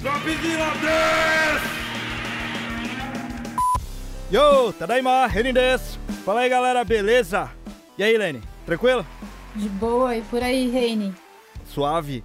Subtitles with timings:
[0.00, 1.62] Dropzilla des!
[4.30, 5.98] Yo, Tadaima, Renin desu.
[6.24, 7.50] Fala aí, galera, beleza?
[7.96, 9.04] E aí, Lene, tranquilo?
[9.56, 11.12] De boa, e por aí, Reine?
[11.66, 12.22] Suave.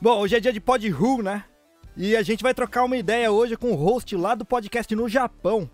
[0.00, 1.44] Bom, hoje é dia de Pod Who, né?
[1.94, 5.06] E a gente vai trocar uma ideia hoje com o host lá do podcast no
[5.06, 5.68] Japão,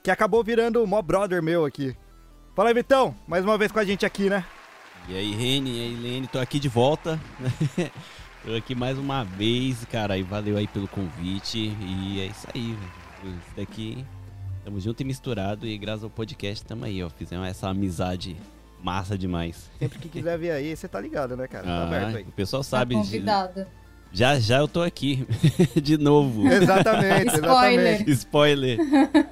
[0.00, 1.96] que acabou virando o mó brother meu aqui.
[2.54, 4.44] Fala aí, Vitão, mais uma vez com a gente aqui, né?
[5.08, 7.18] E aí, Reni, e aí, Lene, tô aqui de volta.
[8.44, 11.58] tô aqui mais uma vez, cara, e valeu aí pelo convite.
[11.58, 13.36] E é isso aí, velho.
[13.38, 14.04] Isso daqui,
[14.64, 15.66] tamo junto e misturado.
[15.66, 17.08] E graças ao podcast, tamo aí, ó.
[17.08, 18.36] Fizemos essa amizade
[18.82, 19.70] massa demais.
[19.78, 21.64] Sempre que quiser vir aí, você tá ligado, né, cara?
[21.64, 22.22] Tá aberto aí.
[22.24, 22.94] o pessoal Tá sabe.
[22.94, 23.68] convidada.
[24.14, 25.26] Já, já eu tô aqui.
[25.82, 26.46] de novo.
[26.46, 27.86] Exatamente, Spoiler.
[28.00, 28.10] exatamente.
[28.12, 28.78] Spoiler.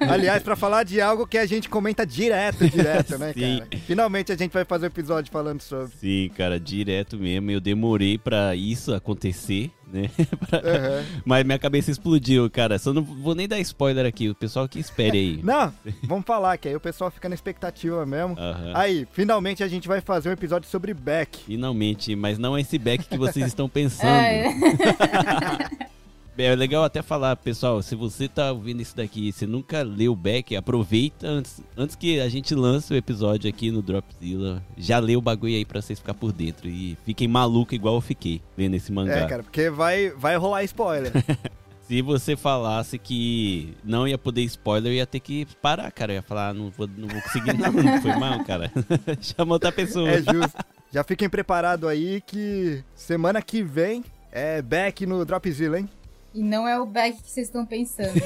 [0.01, 3.59] Aliás, pra falar de algo que a gente comenta direto, direto, né, Sim.
[3.59, 3.69] cara?
[3.87, 5.91] Finalmente a gente vai fazer um episódio falando sobre.
[5.99, 7.49] Sim, cara, direto mesmo.
[7.49, 10.09] Eu demorei pra isso acontecer, né?
[10.49, 11.05] Pra- Aham.
[11.23, 12.77] Mas minha cabeça explodiu, cara.
[12.79, 14.29] Só não vou nem dar spoiler aqui.
[14.29, 15.39] O pessoal que espere aí.
[15.43, 15.71] Não,
[16.03, 18.35] vamos falar, que aí o pessoal fica na expectativa mesmo.
[18.37, 18.71] Aham.
[18.75, 21.37] Aí, finalmente a gente vai fazer um episódio sobre Beck.
[21.45, 24.07] Finalmente, mas não é esse back que vocês estão pensando.
[24.09, 24.45] É,
[26.35, 30.13] É legal até falar, pessoal, se você tá ouvindo isso daqui e você nunca leu
[30.13, 34.63] o back, aproveita antes, antes que a gente lance o episódio aqui no Dropzilla.
[34.75, 36.67] Já lê o bagulho aí pra vocês ficar por dentro.
[36.67, 39.19] E fiquem malucos igual eu fiquei vendo esse mangá.
[39.19, 41.11] É, cara, porque vai, vai rolar spoiler.
[41.87, 46.13] Se você falasse que não ia poder spoiler, eu ia ter que parar, cara.
[46.13, 48.71] Eu ia falar, ah, não vou, não vou conseguir não, não foi mal, cara.
[49.21, 50.09] Chama outra pessoa.
[50.09, 50.57] é justo.
[50.91, 55.89] Já fiquem preparados aí que semana que vem é Beck no Dropzilla, hein?
[56.33, 58.13] E não é o back que vocês estão pensando.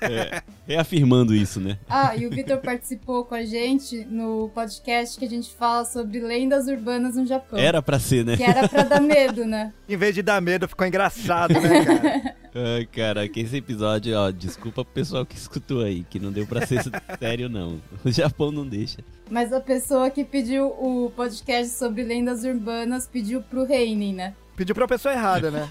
[0.00, 1.78] É, reafirmando isso, né?
[1.88, 6.20] Ah, e o Vitor participou com a gente no podcast que a gente fala sobre
[6.20, 7.58] lendas urbanas no Japão.
[7.58, 8.36] Era pra ser, né?
[8.36, 9.72] Que era pra dar medo, né?
[9.88, 12.36] Em vez de dar medo, ficou engraçado, né, cara?
[12.78, 16.46] Ai, cara, que esse episódio, ó, desculpa pro pessoal que escutou aí, que não deu
[16.46, 16.82] pra ser
[17.18, 17.80] sério, não.
[18.04, 18.98] O Japão não deixa.
[19.30, 24.34] Mas a pessoa que pediu o podcast sobre lendas urbanas pediu pro Reine, né?
[24.56, 25.68] Pediu pra pessoa errada, né?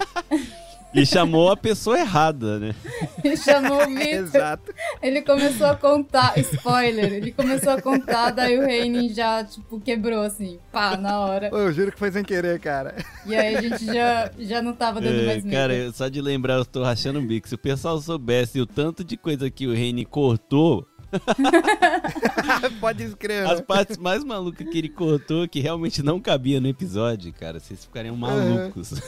[0.96, 2.74] E chamou a pessoa errada, né?
[3.22, 4.06] Ele chamou o Vitor.
[4.06, 4.74] Exato.
[5.02, 10.22] Ele começou a contar, spoiler, ele começou a contar, daí o Reine já, tipo, quebrou
[10.22, 11.50] assim, pá, na hora.
[11.50, 12.96] Pô, eu juro que foi sem querer, cara.
[13.26, 15.54] E aí a gente já, já não tava dando É, mais medo.
[15.54, 17.48] cara, eu- só de lembrar, eu tô rachando um bico.
[17.48, 20.86] Se o pessoal soubesse o tanto de coisa que o Reine cortou,
[22.80, 23.48] Pode escrever.
[23.48, 27.84] as partes mais malucas que ele cortou, que realmente não cabia no episódio, cara, vocês
[27.84, 28.92] ficariam malucos.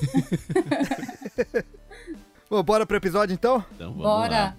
[2.50, 3.62] Bom, bora pro episódio então?
[3.74, 4.28] Então vamos Bora.
[4.30, 4.56] lá.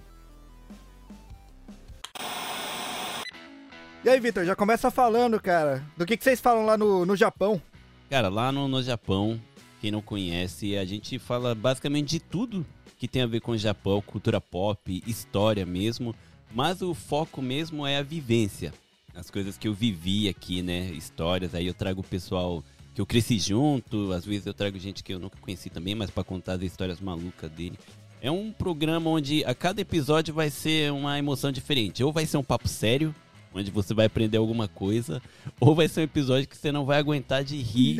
[4.04, 7.16] E aí, Vitor, já começa falando, cara, do que, que vocês falam lá no, no
[7.16, 7.60] Japão.
[8.08, 9.40] Cara, lá no, no Japão,
[9.80, 12.64] quem não conhece, a gente fala basicamente de tudo
[12.96, 16.14] que tem a ver com o Japão, cultura pop, história mesmo,
[16.52, 18.72] mas o foco mesmo é a vivência.
[19.14, 20.86] As coisas que eu vivi aqui, né?
[20.92, 22.62] Histórias, aí eu trago o pessoal
[22.94, 26.10] que eu cresci junto, às vezes eu trago gente que eu nunca conheci também, mas
[26.10, 27.78] pra contar as histórias malucas dele.
[28.22, 32.04] É um programa onde a cada episódio vai ser uma emoção diferente.
[32.04, 33.14] Ou vai ser um papo sério,
[33.54, 35.22] onde você vai aprender alguma coisa,
[35.58, 37.98] ou vai ser um episódio que você não vai aguentar de rir,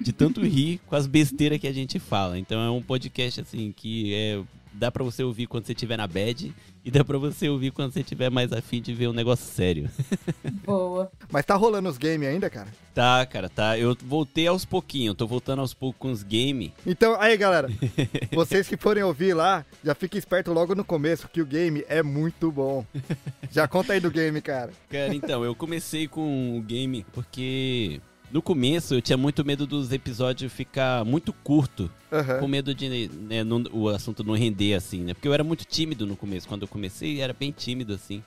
[0.00, 2.38] de tanto rir com as besteiras que a gente fala.
[2.38, 4.42] Então é um podcast assim que é
[4.74, 6.54] dá pra você ouvir quando você estiver na bad
[6.84, 9.88] e dá pra você ouvir quando você estiver mais afim de ver um negócio sério.
[10.66, 11.10] Boa.
[11.30, 12.68] Mas tá rolando os games ainda, cara?
[12.94, 13.78] Tá, cara, tá.
[13.78, 16.72] Eu voltei aos pouquinhos, tô voltando aos poucos com os games.
[16.86, 17.68] Então, aí, galera,
[18.32, 22.02] vocês que forem ouvir lá, já fiquem esperto logo no começo, que o game é
[22.02, 22.84] muito bom.
[23.50, 24.72] Já conta aí do game, cara.
[24.90, 28.00] Cara, então, eu comecei com o game porque
[28.32, 31.90] no começo eu tinha muito medo dos episódios ficar muito curto.
[32.12, 32.40] Aham.
[32.40, 35.14] Com medo de né, não- o assunto não render assim, né?
[35.14, 36.48] Porque eu era muito tímido no começo.
[36.48, 38.22] Quando eu comecei, era bem tímido assim.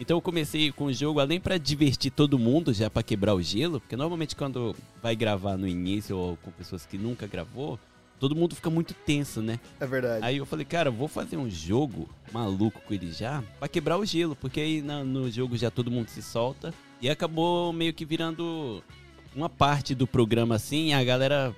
[0.00, 3.42] Então eu comecei com o jogo, além pra divertir todo mundo, já pra quebrar o
[3.42, 7.80] gelo, porque normalmente quando vai gravar no início ou com pessoas que nunca gravou,
[8.20, 9.58] todo mundo fica muito tenso, né?
[9.80, 10.24] É verdade.
[10.24, 14.04] Aí eu falei, cara, vou fazer um jogo maluco com ele já, pra quebrar o
[14.04, 16.72] gelo, porque aí no jogo já todo mundo se solta.
[17.02, 18.82] E acabou meio que virando
[19.34, 21.54] uma parte do programa assim, e a galera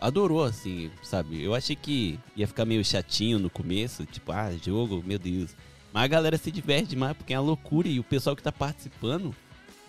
[0.00, 1.42] adorou, assim, sabe?
[1.42, 5.56] Eu achei que ia ficar meio chatinho no começo, tipo, ah, jogo, meu Deus.
[5.92, 8.52] Mas a galera se diverte demais, porque é uma loucura, e o pessoal que tá
[8.52, 9.34] participando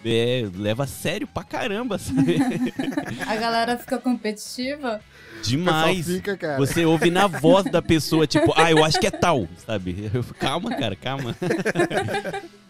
[0.06, 2.38] é, leva a sério pra caramba, sabe?
[3.28, 5.02] A galera fica competitiva.
[5.44, 6.06] Demais.
[6.06, 6.58] fica, cara.
[6.58, 10.10] Você ouve na voz da pessoa, tipo, ah, eu acho que é tal, sabe?
[10.14, 11.36] Eu, calma, cara, calma.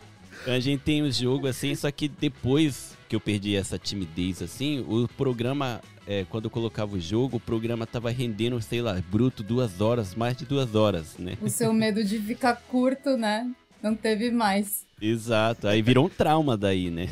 [0.47, 4.79] A gente tem o jogo assim, só que depois que eu perdi essa timidez assim,
[4.87, 9.43] o programa é, quando eu colocava o jogo, o programa tava rendendo, sei lá, bruto
[9.43, 11.37] duas horas, mais de duas horas, né?
[11.41, 13.51] O seu medo de ficar curto, né?
[13.83, 14.86] Não teve mais.
[14.99, 17.07] Exato, aí virou um trauma daí, né?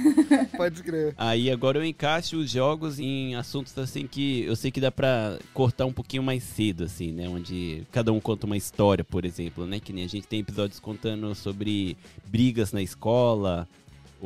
[0.56, 1.14] Pode crer.
[1.18, 5.38] Aí agora eu encaixo os jogos em assuntos assim que eu sei que dá pra
[5.52, 7.28] cortar um pouquinho mais cedo, assim, né?
[7.28, 9.78] Onde cada um conta uma história, por exemplo, né?
[9.78, 11.96] Que nem a gente tem episódios contando sobre
[12.26, 13.68] brigas na escola,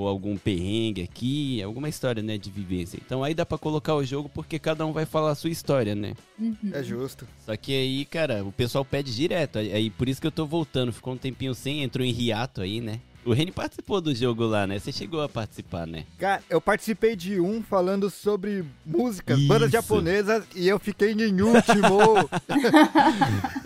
[0.00, 2.99] ou algum perrengue aqui, alguma história, né, de vivência.
[3.05, 5.94] Então aí dá pra colocar o jogo porque cada um vai falar a sua história,
[5.94, 6.14] né?
[6.38, 6.56] Uhum.
[6.73, 7.26] É justo.
[7.44, 9.58] Só que aí, cara, o pessoal pede direto.
[9.58, 10.93] Aí por isso que eu tô voltando.
[10.93, 13.00] Ficou um tempinho sem, entrou em hiato aí, né?
[13.25, 14.79] O Reni participou do jogo lá, né?
[14.79, 16.06] Você chegou a participar, né?
[16.19, 19.47] Cara, eu participei de um falando sobre músicas, Isso.
[19.47, 22.00] bandas japonesas, e eu fiquei em último.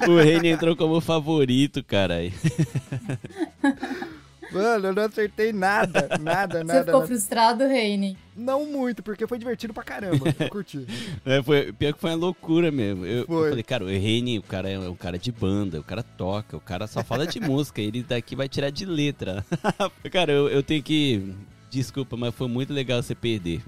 [0.08, 2.16] O Reni entrou como favorito, cara.
[4.52, 6.85] Mano, eu não acertei nada, nada, Você nada.
[6.85, 7.06] ficou nada.
[7.06, 8.17] frustrado, Reine?
[8.37, 10.35] Não muito, porque foi divertido pra caramba.
[10.38, 10.87] Eu curti.
[11.25, 13.06] É, foi, pior que foi uma loucura mesmo.
[13.06, 16.02] Eu, eu falei, cara, o Reni, o cara é um cara de banda, o cara
[16.02, 19.44] toca, o cara só fala de música, ele daqui vai tirar de letra.
[20.12, 21.35] cara, eu, eu tenho que.
[21.70, 23.61] Desculpa, mas foi muito legal você perder.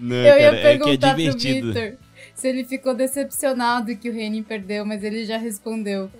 [0.00, 1.72] Não, eu ia cara, é que é perguntar pro divertido.
[1.72, 2.09] Victor
[2.40, 6.10] se ele ficou decepcionado que o Reine perdeu, mas ele já respondeu.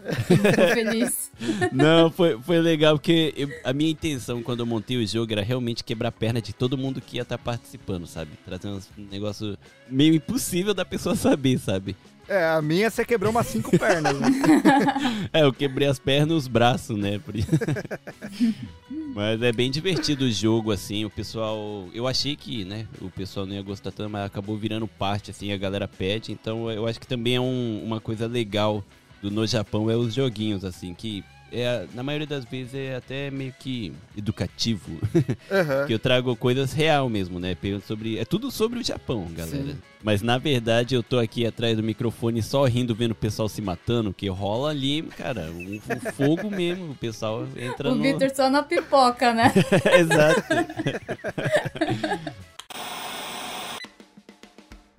[0.75, 1.31] Feliz.
[1.72, 5.43] Não, foi, foi legal, porque eu- a minha intenção quando eu montei o jogo era
[5.43, 8.32] realmente quebrar a perna de todo mundo que ia estar participando, sabe?
[8.44, 9.56] Trazendo um negócio
[9.88, 11.96] meio impossível da pessoa saber, sabe?
[12.31, 14.19] É, a minha você quebrou umas cinco pernas.
[14.21, 14.29] Né?
[15.32, 17.21] É, eu quebrei as pernas e os braços, né?
[19.15, 21.88] Mas é bem divertido o jogo, assim, o pessoal...
[21.93, 25.53] Eu achei que, né, o pessoal não ia gostar tanto, mas acabou virando parte, assim,
[25.53, 26.31] a galera pede.
[26.31, 28.85] Então eu acho que também é um- uma coisa legal
[29.21, 31.25] do No Japão, é os joguinhos, assim, que...
[31.52, 34.99] É, na maioria das vezes é até meio que educativo.
[35.50, 35.87] Aham.
[35.87, 37.55] que eu trago coisas real mesmo, né?
[37.55, 38.19] Pergunto sobre.
[38.19, 39.64] É tudo sobre o Japão, galera.
[39.64, 39.79] Sim.
[40.02, 43.61] Mas na verdade eu tô aqui atrás do microfone só rindo, vendo o pessoal se
[43.61, 46.93] matando, que rola ali, cara, um, um fogo mesmo.
[46.93, 48.03] O pessoal entra o no.
[48.03, 49.53] Victor só na pipoca, né?
[49.99, 50.43] Exato.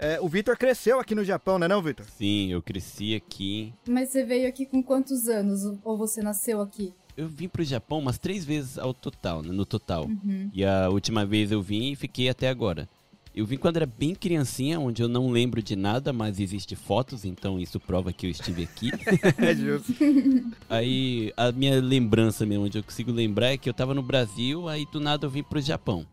[0.01, 2.03] É, o Vitor cresceu aqui no Japão, né, não, Vitor?
[2.17, 3.71] Sim, eu cresci aqui.
[3.87, 5.77] Mas você veio aqui com quantos anos?
[5.83, 6.91] Ou você nasceu aqui?
[7.15, 9.51] Eu vim pro Japão umas três vezes ao total, né?
[9.51, 10.05] No total.
[10.05, 10.49] Uhum.
[10.51, 12.89] E a última vez eu vim e fiquei até agora.
[13.33, 17.23] Eu vim quando era bem criancinha, onde eu não lembro de nada, mas existe fotos,
[17.23, 18.89] então isso prova que eu estive aqui.
[19.37, 19.93] É justo.
[20.67, 24.67] Aí a minha lembrança mesmo, onde eu consigo lembrar é que eu tava no Brasil,
[24.67, 26.05] aí do nada eu vim pro Japão.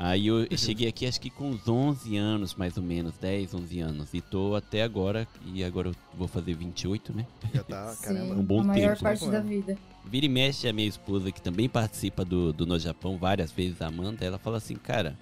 [0.00, 3.80] Aí eu cheguei aqui acho que com uns 11 anos, mais ou menos, 10, 11
[3.80, 4.14] anos.
[4.14, 7.26] E tô até agora, e agora eu vou fazer 28, né?
[7.52, 8.34] Já tá, caramba.
[8.34, 9.32] um bom a maior tempo, parte né?
[9.32, 9.76] da vida.
[10.04, 13.82] Vira e mexe a minha esposa, que também participa do, do No Japão várias vezes,
[13.82, 15.18] a Amanda, ela fala assim, cara,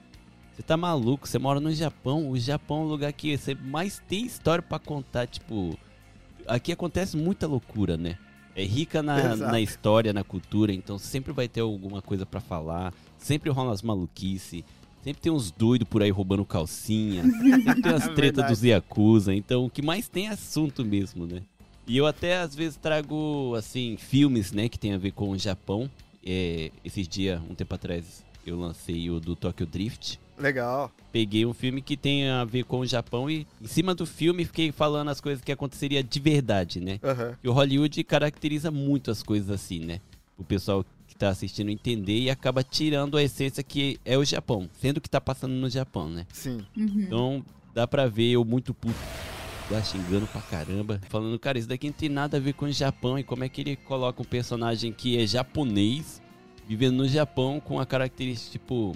[0.55, 4.03] você tá maluco, você mora no Japão, o Japão é um lugar que você mais
[4.07, 5.77] tem história pra contar, tipo,
[6.47, 8.19] aqui acontece muita loucura, né?
[8.55, 12.93] É rica na, na história, na cultura, então sempre vai ter alguma coisa pra falar,
[13.27, 14.65] sempre rola as maluquice,
[15.03, 17.25] sempre tem uns doidos por aí roubando calcinha,
[17.65, 18.53] sempre tem as tretas Verdade.
[18.53, 21.43] dos Yakuza, então o que mais tem é assunto mesmo, né?
[21.89, 25.39] E eu até às vezes trago, assim, filmes, né, que tem a ver com o
[25.39, 25.91] Japão.
[26.25, 30.19] É, esses dias, um tempo atrás, eu lancei o do Tokyo Drift.
[30.37, 30.91] Legal.
[31.13, 34.45] Peguei um filme que tem a ver com o Japão e em cima do filme
[34.45, 36.99] fiquei falando as coisas que aconteceria de verdade, né?
[37.03, 37.37] Aham.
[37.43, 40.01] E o Hollywood caracteriza muito as coisas assim, né?
[40.37, 40.85] O pessoal
[41.17, 45.09] que tá assistindo entender e acaba tirando a essência que é o Japão, sendo que
[45.09, 46.27] tá passando no Japão, né?
[46.31, 46.61] Sim.
[46.77, 47.01] Uhum.
[47.01, 47.45] Então
[47.75, 48.95] dá pra ver eu muito puto,
[49.71, 52.73] lá xingando pra caramba, falando, cara, isso daqui não tem nada a ver com o
[52.73, 56.21] Japão e como é que ele coloca um personagem que é japonês
[56.69, 58.95] vivendo no Japão com a característica, tipo,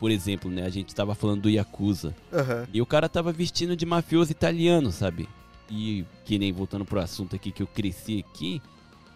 [0.00, 2.66] por exemplo, né, a gente tava falando do Yakuza Aham.
[2.72, 5.28] e o cara tava vestindo de mafioso italiano, sabe?
[5.70, 8.62] E que nem voltando pro assunto aqui que eu cresci aqui,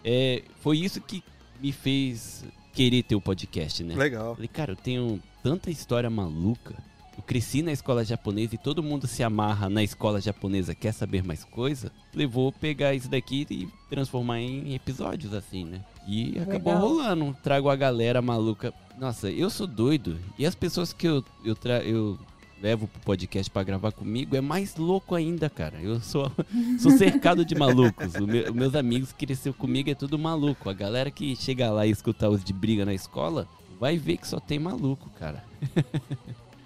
[0.03, 1.23] é, foi isso que
[1.61, 3.95] me fez querer ter o podcast, né?
[3.95, 4.35] Legal.
[4.35, 6.75] Falei, cara, eu tenho tanta história maluca.
[7.17, 11.21] Eu cresci na escola japonesa e todo mundo se amarra na escola japonesa, quer saber
[11.21, 11.91] mais coisa.
[12.13, 15.83] Falei, vou pegar isso daqui e transformar em episódios assim, né?
[16.07, 16.87] E acabou Legal.
[16.87, 17.37] rolando.
[17.43, 18.73] Trago a galera maluca.
[18.97, 20.17] Nossa, eu sou doido.
[20.37, 22.17] E as pessoas que eu, eu, tra eu
[22.61, 25.77] levo pro podcast pra gravar comigo é mais louco ainda, cara.
[25.81, 26.31] Eu sou,
[26.79, 28.13] sou cercado de malucos.
[28.15, 30.69] Meu- meus amigos que cresceu comigo é tudo maluco.
[30.69, 33.47] A galera que chega lá e escutar os de briga na escola
[33.79, 35.43] vai ver que só tem maluco, cara.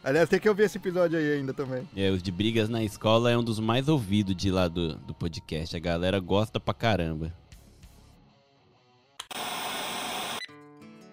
[0.03, 1.88] Aliás, tem que ouvir esse episódio aí ainda também.
[1.95, 5.13] É, os de brigas na escola é um dos mais ouvidos de lá do, do
[5.13, 5.77] podcast.
[5.77, 7.33] A galera gosta pra caramba.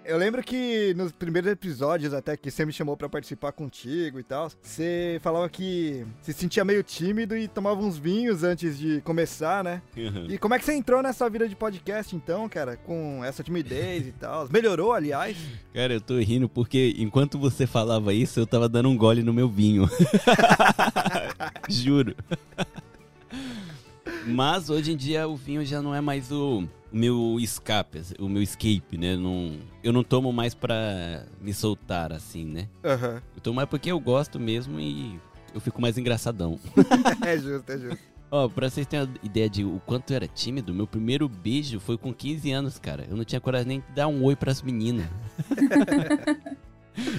[0.05, 4.23] Eu lembro que nos primeiros episódios, até que você me chamou pra participar contigo e
[4.23, 9.63] tal, você falava que se sentia meio tímido e tomava uns vinhos antes de começar,
[9.63, 9.83] né?
[10.29, 12.77] E como é que você entrou nessa vida de podcast, então, cara?
[12.77, 14.49] Com essa timidez e tal?
[14.51, 15.37] Melhorou, aliás?
[15.73, 19.35] Cara, eu tô rindo porque enquanto você falava isso, eu tava dando um gole no
[19.35, 19.89] meu vinho.
[21.69, 22.17] Juro.
[24.25, 28.43] Mas hoje em dia o vinho já não é mais o meu escape, o meu
[28.43, 29.17] escape, né?
[29.17, 32.69] Não, eu não tomo mais pra me soltar, assim, né?
[32.85, 33.23] Aham.
[33.35, 35.19] Eu tomo mais porque eu gosto mesmo e
[35.55, 36.59] eu fico mais engraçadão.
[37.25, 38.11] é justo, é justo.
[38.33, 41.81] Ó, pra vocês terem uma ideia de o quanto eu era tímido, meu primeiro beijo
[41.81, 43.05] foi com 15 anos, cara.
[43.11, 45.07] Eu não tinha coragem nem de dar um oi pras meninas.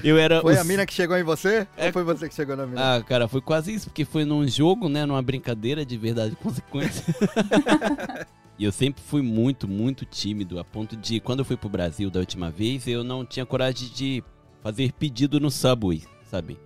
[0.04, 1.68] eu era Foi o a mina que chegou em você?
[1.78, 2.96] É- Ou foi você que chegou na mina?
[2.98, 5.06] Ah, cara, foi quase isso, porque foi num jogo, né?
[5.06, 7.04] Numa brincadeira de verdade e consequência.
[8.58, 12.10] e eu sempre fui muito, muito tímido, a ponto de, quando eu fui pro Brasil
[12.10, 14.24] da última vez, eu não tinha coragem de
[14.62, 16.58] fazer pedido no Subway, sabe?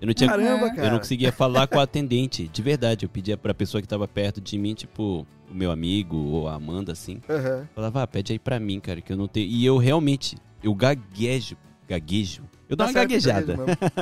[0.00, 0.28] Eu não tinha.
[0.28, 0.88] Caramba, cara.
[0.88, 3.04] Eu não conseguia falar com a atendente, de verdade.
[3.06, 6.54] Eu pedia pra pessoa que tava perto de mim, tipo, o meu amigo ou a
[6.54, 7.20] Amanda, assim.
[7.28, 7.68] Aham.
[7.72, 9.46] Falava, ah, pede aí pra mim, cara, que eu não tenho.
[9.46, 11.56] E eu realmente, eu gaguejo,
[11.88, 12.42] gaguejo.
[12.72, 13.56] Eu dou Tá uma gaguejada.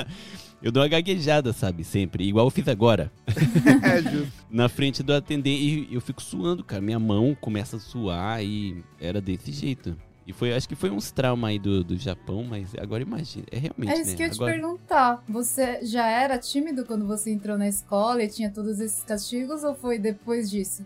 [0.62, 1.82] Eu dou uma gaguejada, sabe?
[1.82, 2.22] Sempre.
[2.28, 3.10] Igual eu fiz agora.
[3.82, 4.32] é justo.
[4.50, 5.88] Na frente do atendente.
[5.90, 6.82] E eu fico suando, cara.
[6.82, 9.96] Minha mão começa a suar e era desse jeito.
[10.26, 13.46] E foi, acho que foi uns traumas aí do, do Japão, mas agora imagina.
[13.50, 14.16] É realmente, É isso né?
[14.18, 14.52] que eu ia te agora...
[14.52, 15.24] perguntar.
[15.26, 19.74] Você já era tímido quando você entrou na escola e tinha todos esses castigos ou
[19.74, 20.84] foi depois disso?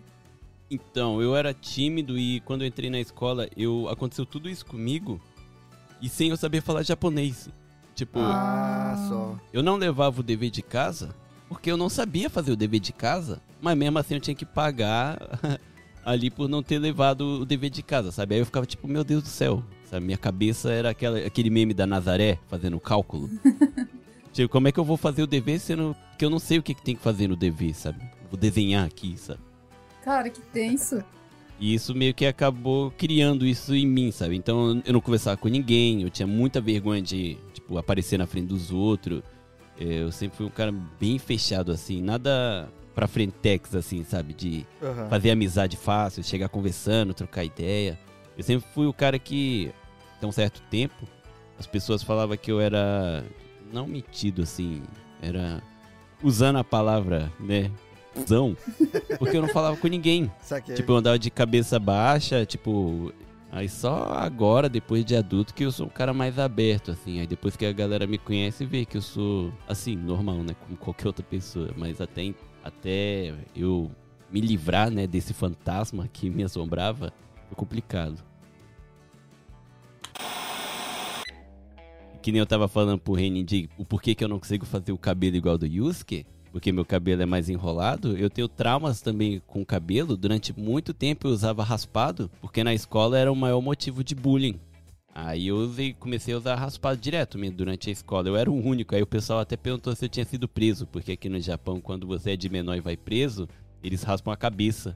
[0.71, 5.19] Então, eu era tímido e quando eu entrei na escola, eu aconteceu tudo isso comigo
[6.01, 7.49] e sem eu saber falar japonês.
[7.95, 9.35] Tipo, Ah, só.
[9.53, 11.15] eu não levava o dever de casa
[11.47, 14.45] porque eu não sabia fazer o dever de casa, mas mesmo assim eu tinha que
[14.45, 15.17] pagar
[16.03, 18.35] ali por não ter levado o dever de casa, sabe?
[18.35, 20.05] Aí eu ficava tipo, meu Deus do céu, sabe?
[20.05, 23.29] Minha cabeça era aquela, aquele meme da Nazaré fazendo cálculo.
[24.33, 26.63] tipo, como é que eu vou fazer o dever sendo que eu não sei o
[26.63, 27.99] que, que tem que fazer no dever, sabe?
[28.29, 29.39] Vou desenhar aqui, sabe?
[30.03, 31.01] Cara, que tenso.
[31.59, 34.35] E isso meio que acabou criando isso em mim, sabe?
[34.35, 38.47] Então eu não conversava com ninguém, eu tinha muita vergonha de, tipo, aparecer na frente
[38.47, 39.21] dos outros.
[39.79, 44.33] É, Eu sempre fui um cara bem fechado, assim, nada pra frentex, assim, sabe?
[44.33, 45.07] De Aham.
[45.09, 47.97] fazer amizade fácil, chegar conversando, trocar ideia.
[48.37, 49.71] Eu sempre fui o cara que,
[50.17, 51.07] até um certo tempo,
[51.57, 53.23] as pessoas falavam que eu era,
[53.71, 54.81] não metido, assim,
[55.21, 55.61] era
[56.23, 57.71] usando a palavra, né?
[59.19, 60.31] Porque eu não falava com ninguém.
[60.41, 60.75] Saquei.
[60.75, 63.13] Tipo, eu andava de cabeça baixa, tipo.
[63.51, 67.19] Aí só agora, depois de adulto, que eu sou um cara mais aberto, assim.
[67.21, 70.55] Aí depois que a galera me conhece, vê que eu sou, assim, normal, né?
[70.59, 71.69] Como qualquer outra pessoa.
[71.77, 73.89] Mas até, até eu
[74.29, 77.13] me livrar, né, desse fantasma que me assombrava,
[77.47, 78.21] foi complicado.
[82.21, 84.91] Que nem eu tava falando pro Renin de o porquê que eu não consigo fazer
[84.91, 89.41] o cabelo igual do Yusuke porque meu cabelo é mais enrolado, eu tenho traumas também
[89.45, 90.15] com o cabelo.
[90.15, 94.57] Durante muito tempo eu usava raspado, porque na escola era o maior motivo de bullying.
[95.13, 98.29] Aí eu usei, comecei a usar raspado direto durante a escola.
[98.29, 98.95] Eu era o único.
[98.95, 102.07] Aí o pessoal até perguntou se eu tinha sido preso, porque aqui no Japão, quando
[102.07, 103.49] você é de menor e vai preso,
[103.83, 104.95] eles raspam a cabeça.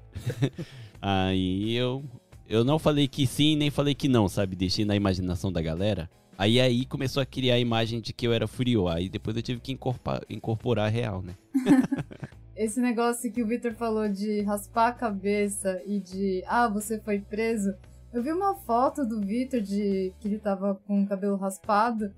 [1.01, 2.05] aí eu,
[2.47, 4.55] eu não falei que sim, nem falei que não, sabe?
[4.55, 6.09] Deixei na imaginação da galera.
[6.39, 8.87] Aí aí começou a criar a imagem de que eu era Furio.
[8.87, 11.35] Aí depois eu tive que incorporar, incorporar a real, né?
[12.55, 17.19] Esse negócio que o Victor falou de raspar a cabeça e de, ah, você foi
[17.19, 17.73] preso.
[18.13, 22.09] Eu vi uma foto do Victor de que ele tava com o cabelo raspado.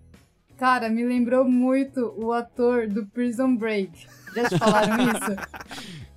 [0.55, 4.05] Cara, me lembrou muito o ator do Prison Break.
[4.35, 5.35] Já te falaram isso?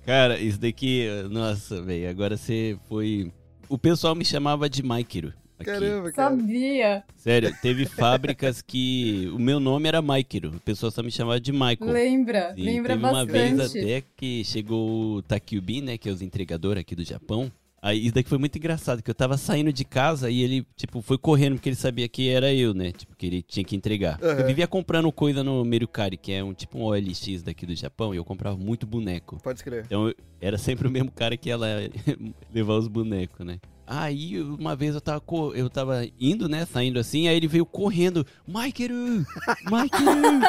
[0.05, 3.31] Cara, isso daqui, nossa, velho, agora você foi.
[3.67, 5.33] O pessoal me chamava de Maikiro.
[5.57, 5.65] Aqui.
[5.71, 6.35] Caramba, cara.
[6.37, 7.03] Sabia.
[7.15, 10.49] Sério, teve fábricas que o meu nome era Maikiro.
[10.55, 11.77] O pessoal só me chamava de Michael.
[11.91, 13.79] Lembra, Sim, lembra teve uma vez bastante.
[13.79, 17.51] até que chegou o Takyubi, né, que é os entregadores aqui do Japão.
[17.81, 21.03] Aí isso daqui foi muito engraçado, que eu tava saindo de casa e ele, tipo,
[21.03, 22.91] foi correndo porque ele sabia que era eu, né?
[22.91, 24.17] Tipo, que ele tinha que entregar.
[24.23, 24.39] Aham.
[24.39, 28.11] Eu vivia comprando coisa no Mercari, que é um tipo um OLX daqui do Japão,
[28.11, 29.37] e eu comprava muito boneco.
[29.43, 29.83] Pode escrever.
[29.85, 31.67] Então eu- era sempre o mesmo cara que ia lá
[32.51, 33.59] levar os bonecos, né?
[33.87, 35.21] Aí uma vez eu tava,
[35.53, 36.65] eu tava indo, né?
[36.65, 38.25] Saindo assim, aí ele veio correndo.
[38.47, 39.25] Maikeru!
[39.69, 40.41] Maikeru!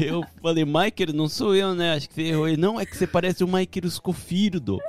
[0.04, 1.94] eu falei, Maikeru, não sou eu, né?
[1.94, 2.48] Acho que você errou.
[2.48, 4.78] Ele, não, é que você parece o Maikeru Scofirudo.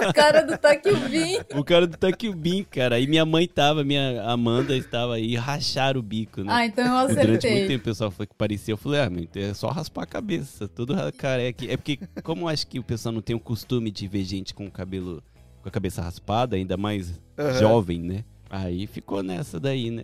[0.00, 1.38] O cara do Takubin.
[1.54, 2.96] o cara do Takubin, cara.
[2.96, 6.52] Aí minha mãe tava, minha Amanda estava aí, racharam o bico, né?
[6.52, 7.68] Ah, então eu Durante muito acertei.
[7.68, 8.72] tempo o pessoal falou que parecia.
[8.72, 10.68] Eu falei, ah, meu, é só raspar a cabeça.
[10.68, 11.64] Todo careca.
[11.66, 14.54] É porque, como eu acho que o pessoal não tem o costume de ver gente
[14.54, 15.22] com o cabelo,
[15.62, 17.52] com a cabeça raspada, ainda mais Aham.
[17.58, 18.24] jovem, né?
[18.48, 20.02] Aí ficou nessa daí, né?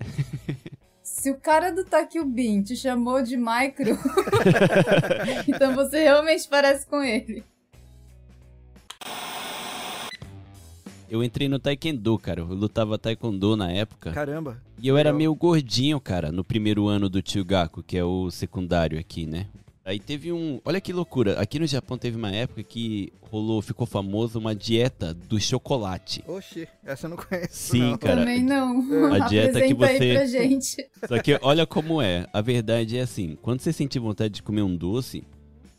[1.03, 3.97] Se o cara do Takubin te chamou de micro,
[5.49, 7.43] então você realmente parece com ele.
[11.09, 12.41] Eu entrei no Taekwondo, cara.
[12.41, 14.11] Eu lutava Taekwondo na época.
[14.11, 14.61] Caramba.
[14.83, 15.19] E eu era legal.
[15.19, 19.47] meio gordinho, cara, no primeiro ano do Chugaku, que é o secundário aqui, né?
[19.87, 20.61] Aí teve um.
[20.64, 21.38] Olha que loucura.
[21.40, 26.25] Aqui no Japão teve uma época que rolou, ficou famoso uma dieta do chocolate.
[26.26, 27.49] Oxi, essa eu não conheço.
[27.52, 27.97] Sim, não.
[27.99, 28.16] cara.
[28.16, 29.14] Também não.
[29.14, 30.88] A dieta que Apresenta aí você- pra gente.
[31.09, 32.26] Só que olha como é.
[32.33, 35.23] A verdade é assim: quando você sentir vontade de comer um doce,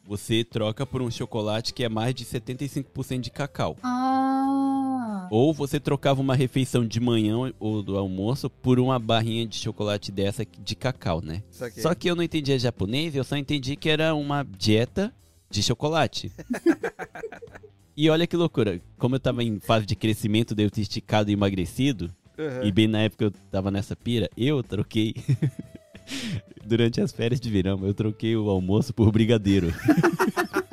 [0.05, 3.75] você troca por um chocolate que é mais de 75% de cacau.
[3.83, 4.16] Ah.
[5.29, 10.11] Ou você trocava uma refeição de manhã ou do almoço por uma barrinha de chocolate
[10.11, 11.43] dessa de cacau, né?
[11.49, 15.13] Só que eu não entendia japonês, eu só entendi que era uma dieta
[15.49, 16.31] de chocolate.
[17.95, 21.33] e olha que loucura, como eu tava em fase de crescimento, devo ter esticado e
[21.33, 22.67] emagrecido, Uhum.
[22.67, 25.15] e bem na época eu tava nessa pira, eu troquei.
[26.63, 29.73] Durante as férias de verão, eu troquei o almoço por brigadeiro.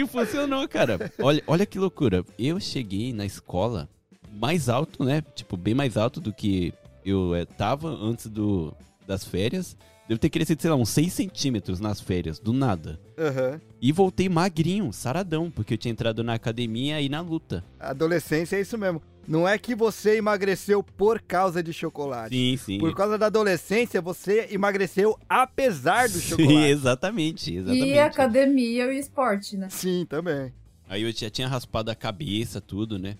[0.00, 1.12] e funcionou, cara.
[1.18, 2.24] Olha, olha que loucura.
[2.38, 3.88] Eu cheguei na escola
[4.32, 5.22] mais alto, né?
[5.34, 6.72] Tipo, bem mais alto do que
[7.04, 8.72] eu eh, tava antes do,
[9.06, 9.76] das férias.
[10.08, 12.98] Devo ter crescido, sei lá, uns 6 centímetros nas férias, do nada.
[13.18, 13.60] Uhum.
[13.80, 17.62] E voltei magrinho, saradão, porque eu tinha entrado na academia e na luta.
[17.78, 19.02] Adolescência é isso mesmo.
[19.28, 22.34] Não é que você emagreceu por causa de chocolate.
[22.34, 22.78] Sim, sim.
[22.78, 26.70] Por causa da adolescência, você emagreceu apesar do Sim, chocolate.
[26.70, 27.86] exatamente, exatamente.
[27.88, 29.68] E academia e esporte, né?
[29.68, 30.50] Sim, também.
[30.88, 33.16] Aí eu já tinha raspado a cabeça, tudo, né?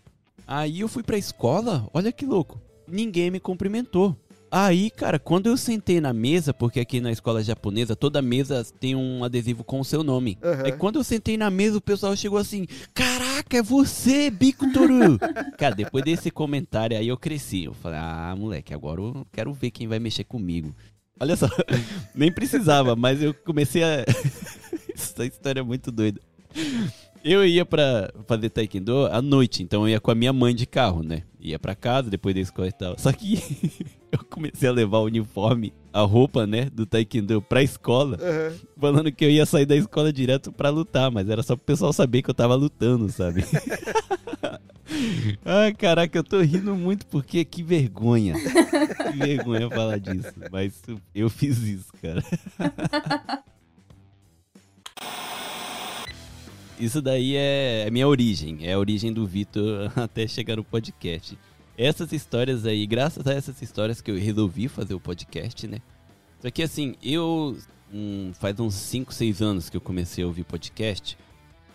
[0.46, 2.58] Aí eu fui pra escola, olha que louco.
[2.90, 4.16] Ninguém me cumprimentou.
[4.50, 8.94] Aí, cara, quando eu sentei na mesa, porque aqui na escola japonesa toda mesa tem
[8.94, 10.38] um adesivo com o seu nome.
[10.42, 10.64] Aham.
[10.64, 15.18] Aí quando eu sentei na mesa, o pessoal chegou assim: Caraca, é você, Bico Toru!
[15.58, 17.64] cara, depois desse comentário aí eu cresci.
[17.64, 20.74] Eu falei: Ah, moleque, agora eu quero ver quem vai mexer comigo.
[21.20, 21.48] Olha só,
[22.14, 24.04] nem precisava, mas eu comecei a.
[24.94, 26.20] Essa história é muito doida.
[27.24, 30.66] Eu ia pra fazer taekwondo à noite, então eu ia com a minha mãe de
[30.66, 31.22] carro, né?
[31.40, 32.98] Ia pra casa, depois da escola e tal.
[32.98, 33.38] Só que
[34.12, 38.54] eu comecei a levar o uniforme, a roupa, né, do taekwondo pra escola, Aham.
[38.80, 41.92] falando que eu ia sair da escola direto pra lutar, mas era só pro pessoal
[41.92, 43.44] saber que eu tava lutando, sabe?
[45.44, 48.34] Ai, caraca, eu tô rindo muito porque que vergonha.
[48.34, 50.80] Que vergonha falar disso, mas
[51.14, 52.22] eu fiz isso, cara.
[56.80, 61.36] Isso daí é a minha origem, é a origem do Vitor até chegar no podcast.
[61.76, 65.78] Essas histórias aí, graças a essas histórias que eu resolvi fazer o podcast, né?
[66.40, 67.56] Só que assim, eu
[67.92, 71.18] hum, faz uns 5, 6 anos que eu comecei a ouvir podcast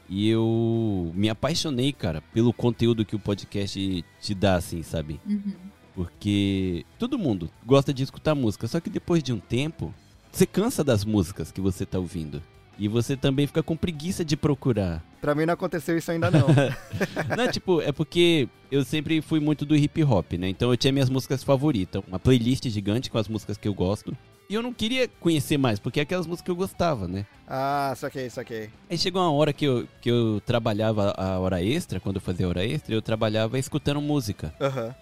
[0.08, 5.20] e eu me apaixonei, cara, pelo conteúdo que o podcast te dá, assim, sabe?
[5.26, 5.54] Uhum.
[5.96, 9.94] Porque todo mundo gosta de escutar música, só que depois de um tempo,
[10.32, 12.42] você cansa das músicas que você tá ouvindo.
[12.84, 15.02] E você também fica com preguiça de procurar.
[15.22, 16.48] Pra mim não aconteceu isso ainda não.
[17.38, 20.50] Não, tipo, é porque eu sempre fui muito do hip hop, né?
[20.50, 24.14] Então eu tinha minhas músicas favoritas, uma playlist gigante com as músicas que eu gosto.
[24.50, 27.26] E eu não queria conhecer mais, porque é aquelas músicas que eu gostava, né?
[27.48, 28.70] ah, saquei, saquei.
[28.90, 32.50] Aí chegou uma hora que eu, que eu trabalhava a hora extra, quando eu fazia
[32.50, 34.54] hora extra, eu trabalhava escutando música.
[34.60, 34.94] Aham.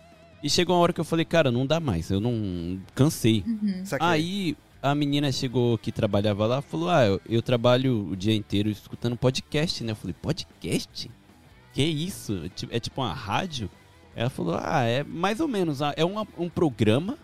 [0.44, 3.44] E chegou uma hora que eu falei, cara, não dá mais, eu não cansei.
[3.48, 3.84] Uhum.
[4.00, 8.70] Aí a menina chegou que trabalhava lá, falou: "Ah, eu, eu trabalho o dia inteiro
[8.70, 11.10] escutando podcast, né?" Eu falei: "Podcast?
[11.74, 12.42] Que isso?
[12.72, 13.70] É É tipo uma rádio?"
[14.16, 17.18] Ela falou: "Ah, é mais ou menos, ah, é um, um programa,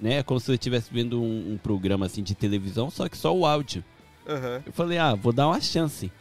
[0.00, 0.18] né?
[0.18, 3.34] É como se eu estivesse vendo um, um programa assim de televisão, só que só
[3.34, 3.82] o áudio."
[4.28, 4.62] Aham.
[4.66, 6.12] Eu falei, ah, vou dar uma chance.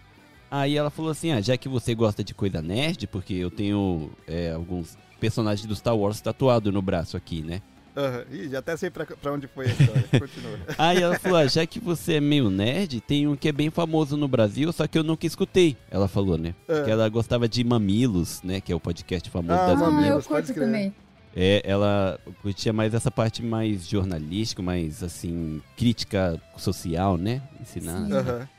[0.50, 4.10] Aí ela falou assim, ah, já que você gosta de coisa nerd, porque eu tenho
[4.26, 7.62] é, alguns personagens do Star Wars tatuado no braço aqui, né?
[7.98, 8.26] Aham.
[8.32, 10.06] Ih, já até sei pra, pra onde foi a história.
[10.20, 10.60] Continua.
[10.78, 13.72] Aí ela falou, ah, já que você é meio nerd, tem um que é bem
[13.72, 15.76] famoso no Brasil, só que eu nunca escutei.
[15.90, 16.54] Ela falou, né?
[16.68, 16.84] É.
[16.84, 18.62] Que ela gostava de Mamilos, né?
[18.62, 20.94] Que é o podcast famoso Ah, das Ah, eu Mamilos, pode curto também.
[21.36, 27.42] É, ela curtia mais essa parte mais jornalística, mais assim, crítica social, né?
[27.60, 28.08] Ensinando.
[28.08, 28.14] Sim.
[28.14, 28.50] Aham.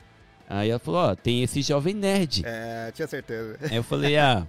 [0.49, 2.41] Aí ela falou, ó, tem esse jovem nerd.
[2.45, 3.57] É, tinha certeza.
[3.61, 4.45] Aí eu falei, ah,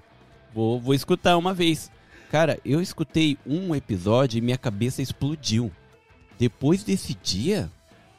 [0.55, 1.91] vou, vou escutar uma vez.
[2.31, 5.71] Cara, eu escutei um episódio e minha cabeça explodiu.
[6.39, 7.71] Depois desse dia,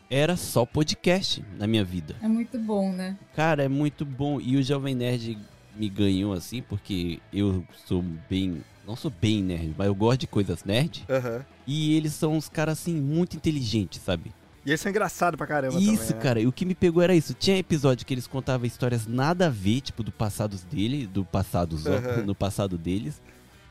[0.09, 2.15] era só podcast na minha vida.
[2.21, 3.17] É muito bom, né?
[3.33, 4.41] Cara, é muito bom.
[4.41, 5.37] E o Jovem Nerd
[5.75, 8.61] me ganhou assim, porque eu sou bem.
[8.85, 11.05] Não sou bem nerd, mas eu gosto de coisas nerd.
[11.09, 11.45] Aham.
[11.65, 14.33] E eles são uns caras assim, muito inteligentes, sabe?
[14.65, 16.21] E eles são engraçados pra caramba Isso, também, né?
[16.21, 16.41] cara.
[16.41, 17.33] E o que me pegou era isso.
[17.33, 21.77] Tinha episódio que eles contavam histórias nada a ver, tipo, do passado dele, do passado,
[21.87, 22.23] Aham.
[22.27, 23.21] no passado deles.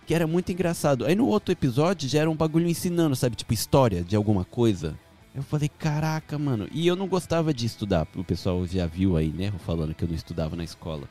[0.06, 1.04] Que era muito engraçado.
[1.04, 3.36] Aí no outro episódio já era um bagulho ensinando, sabe?
[3.36, 4.98] Tipo, história de alguma coisa.
[5.34, 6.68] Eu falei, caraca, mano.
[6.72, 8.06] E eu não gostava de estudar.
[8.16, 9.52] O pessoal já viu aí, né?
[9.64, 11.08] Falando que eu não estudava na escola.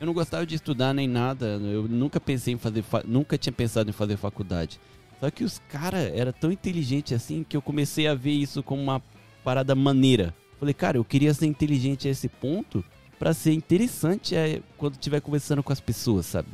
[0.00, 1.46] Eu não gostava de estudar nem nada.
[1.46, 2.82] Eu nunca pensei em fazer.
[2.82, 3.04] Fa...
[3.06, 4.80] Nunca tinha pensado em fazer faculdade.
[5.20, 8.82] Só que os caras eram tão inteligentes assim que eu comecei a ver isso como
[8.82, 9.00] uma
[9.44, 10.34] parada maneira.
[10.58, 12.84] Falei, cara, eu queria ser inteligente a esse ponto
[13.16, 16.48] para ser interessante é, quando estiver conversando com as pessoas, sabe?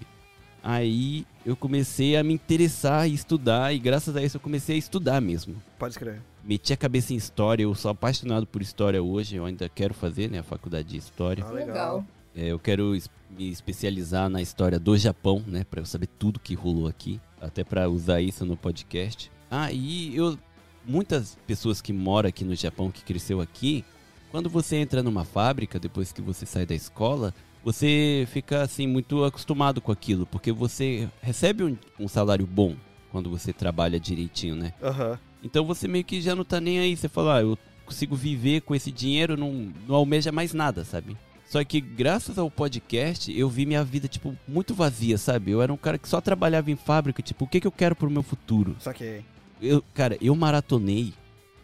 [0.70, 4.78] Aí eu comecei a me interessar e estudar, e graças a isso eu comecei a
[4.78, 5.56] estudar mesmo.
[5.78, 6.20] Pode escrever.
[6.44, 10.30] Meti a cabeça em história, eu sou apaixonado por história hoje, eu ainda quero fazer,
[10.30, 11.42] né, a faculdade de história.
[11.42, 12.04] Ah, Legal.
[12.36, 12.94] É, eu quero
[13.30, 17.64] me especializar na história do Japão, né, para eu saber tudo que rolou aqui, até
[17.64, 19.32] para usar isso no podcast.
[19.50, 20.38] Ah, e eu
[20.84, 23.86] muitas pessoas que moram aqui no Japão, que cresceu aqui,
[24.30, 27.32] quando você entra numa fábrica depois que você sai da escola,
[27.68, 32.74] você fica assim muito acostumado com aquilo, porque você recebe um, um salário bom
[33.12, 34.72] quando você trabalha direitinho, né?
[34.82, 35.18] Aham.
[35.44, 36.96] Então você meio que já não tá nem aí.
[36.96, 41.14] Você fala, ah, eu consigo viver com esse dinheiro, não, não almeja mais nada, sabe?
[41.44, 45.50] Só que graças ao podcast, eu vi minha vida, tipo, muito vazia, sabe?
[45.50, 47.94] Eu era um cara que só trabalhava em fábrica, tipo, o que, que eu quero
[47.94, 48.76] pro meu futuro?
[48.80, 49.26] Saquei.
[49.60, 51.12] Eu, cara, eu maratonei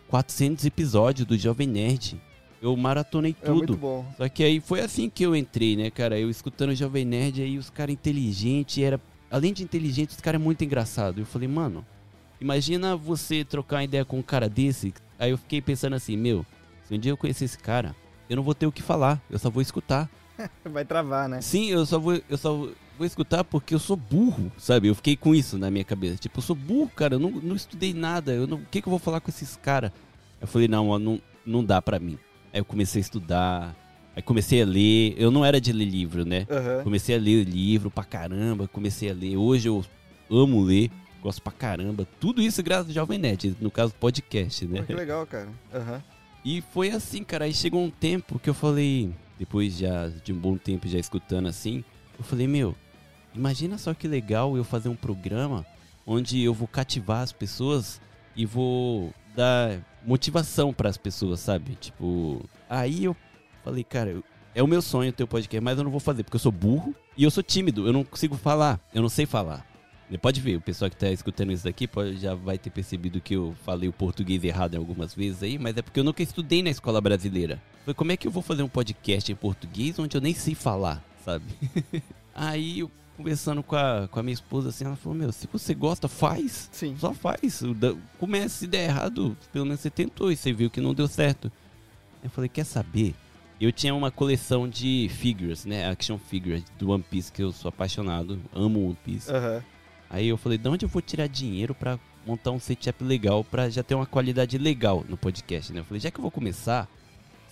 [0.09, 2.21] 400 episódios do Jovem Nerd.
[2.63, 3.79] Eu maratonei É muito tudo.
[3.79, 4.07] bom.
[4.17, 6.19] Só que aí foi assim que eu entrei, né, cara?
[6.19, 9.01] Eu escutando o Jovem Nerd, aí os caras inteligentes, era.
[9.31, 11.21] Além de inteligente, os caras é muito engraçado.
[11.21, 11.85] Eu falei, mano,
[12.41, 14.95] imagina você trocar uma ideia com um cara desse.
[15.19, 16.45] Aí eu fiquei pensando assim, meu,
[16.87, 17.95] se um dia eu conhecer esse cara,
[18.29, 20.09] eu não vou ter o que falar, eu só vou escutar.
[20.65, 21.41] Vai travar, né?
[21.41, 22.53] Sim, eu só vou, eu só
[22.97, 24.89] vou escutar porque eu sou burro, sabe?
[24.89, 26.17] Eu fiquei com isso na minha cabeça.
[26.17, 28.33] Tipo, eu sou burro, cara, eu não, não estudei nada.
[28.33, 29.91] Eu não, o que, que eu vou falar com esses caras?
[30.41, 32.19] Eu falei, não, ó, não, não dá pra mim.
[32.55, 33.77] Aí eu comecei a estudar,
[34.15, 35.17] aí comecei a ler.
[35.19, 36.47] Eu não era de ler livro, né?
[36.49, 36.85] Aham.
[36.85, 39.37] Comecei a ler livro pra caramba, comecei a ler.
[39.37, 39.85] Hoje eu
[40.31, 40.89] amo ler,
[41.21, 42.07] gosto pra caramba.
[42.21, 44.83] Tudo isso graças ao Jovem Nerd, no caso podcast, né?
[44.83, 45.49] Pô, que legal, cara.
[45.75, 46.01] Aham.
[46.45, 47.47] E foi assim, cara.
[47.47, 51.49] Aí chegou um tempo que eu falei, depois já de um bom tempo já escutando
[51.49, 51.83] assim,
[52.17, 52.77] eu falei, meu,
[53.35, 55.67] imagina só que legal eu fazer um programa
[56.07, 58.01] onde eu vou cativar as pessoas
[58.37, 61.77] e vou dar motivação para as pessoas, sabe?
[61.77, 63.17] Tipo, aí eu
[63.63, 64.23] falei, cara,
[64.55, 66.53] é o meu sonho ter o podcast, mas eu não vou fazer porque eu sou
[66.53, 69.67] burro e eu sou tímido, eu não consigo falar, eu não sei falar.
[70.09, 73.21] Você Pode ver, o pessoal que tá escutando isso daqui pode, já vai ter percebido
[73.21, 76.63] que eu falei o português errado algumas vezes aí, mas é porque eu nunca estudei
[76.63, 77.61] na escola brasileira.
[77.85, 80.55] Falei, como é que eu vou fazer um podcast em português onde eu nem sei
[80.55, 81.47] falar, sabe?
[82.35, 85.75] aí eu conversando com a, com a minha esposa assim, ela falou, meu, se você
[85.75, 86.69] gosta, faz.
[86.73, 86.97] Sim.
[86.99, 87.63] Só faz.
[88.19, 91.51] Começa, se der errado, pelo menos você tentou e você viu que não deu certo.
[92.23, 93.15] Eu falei, quer saber?
[93.61, 95.89] Eu tinha uma coleção de figures, né?
[95.89, 99.31] Action figures do One Piece, que eu sou apaixonado, amo One Piece.
[99.31, 99.63] Aham.
[100.11, 103.69] Aí eu falei, de onde eu vou tirar dinheiro pra montar um setup legal, pra
[103.69, 105.81] já ter uma qualidade legal no podcast, né?
[105.81, 106.89] Eu falei, já que eu vou começar,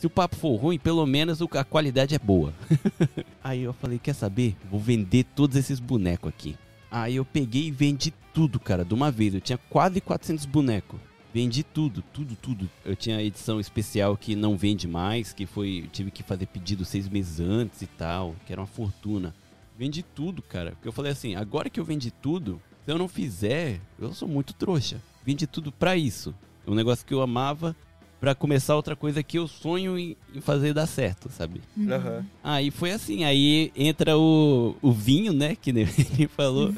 [0.02, 2.52] se o papo for ruim, pelo menos a qualidade é boa.
[3.44, 4.56] Aí eu falei, quer saber?
[4.68, 6.56] Vou vender todos esses bonecos aqui.
[6.90, 9.32] Aí eu peguei e vendi tudo, cara, de uma vez.
[9.32, 10.98] Eu tinha quase 400 bonecos.
[11.32, 12.68] Vendi tudo, tudo, tudo.
[12.84, 15.88] Eu tinha a edição especial que não vende mais, que foi.
[15.92, 19.32] Tive que fazer pedido seis meses antes e tal, que era uma fortuna.
[19.78, 20.72] Vendi tudo, cara.
[20.72, 24.26] Porque eu falei assim, agora que eu vendi tudo, se eu não fizer, eu sou
[24.26, 25.00] muito trouxa.
[25.24, 26.34] Vendi tudo pra isso.
[26.66, 27.76] Um negócio que eu amava
[28.22, 31.60] pra começar outra coisa que eu sonho em, fazer dar certo, sabe?
[31.76, 32.24] Aham.
[32.44, 36.72] Aí foi assim, aí entra o, o vinho, né, que nem ele falou,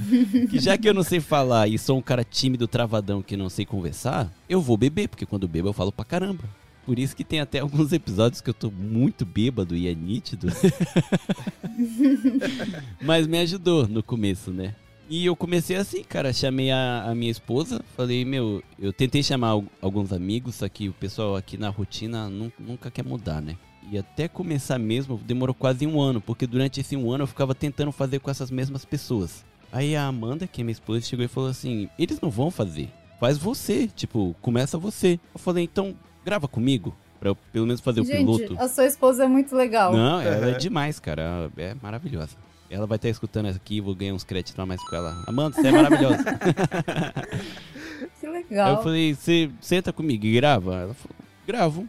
[0.48, 3.50] que já que eu não sei falar e sou um cara tímido, travadão, que não
[3.50, 6.44] sei conversar, eu vou beber, porque quando bebo eu falo pra caramba.
[6.86, 10.48] Por isso que tem até alguns episódios que eu tô muito bêbado e é nítido.
[13.02, 14.74] Mas me ajudou no começo, né?
[15.08, 16.32] E eu comecei assim, cara.
[16.32, 20.88] Chamei a, a minha esposa, falei, meu, eu tentei chamar al- alguns amigos, só que
[20.88, 23.56] o pessoal aqui na rotina nun- nunca quer mudar, né?
[23.92, 27.54] E até começar mesmo, demorou quase um ano, porque durante esse um ano eu ficava
[27.54, 29.44] tentando fazer com essas mesmas pessoas.
[29.70, 32.88] Aí a Amanda, que é minha esposa, chegou e falou assim: eles não vão fazer,
[33.20, 35.20] faz você, tipo, começa você.
[35.34, 38.56] Eu falei, então grava comigo, pra eu pelo menos fazer o Gente, piloto.
[38.58, 39.92] a sua esposa é muito legal.
[39.94, 41.50] Não, ela é demais, cara.
[41.58, 42.36] É maravilhosa.
[42.74, 45.22] Ela vai estar escutando aqui, vou ganhar uns créditos a mais com ela.
[45.28, 46.24] Amanda, você é maravilhosa.
[48.20, 48.76] Que Aí legal.
[48.76, 50.74] eu falei, você senta comigo e grava?
[50.74, 51.88] Ela falou, gravo.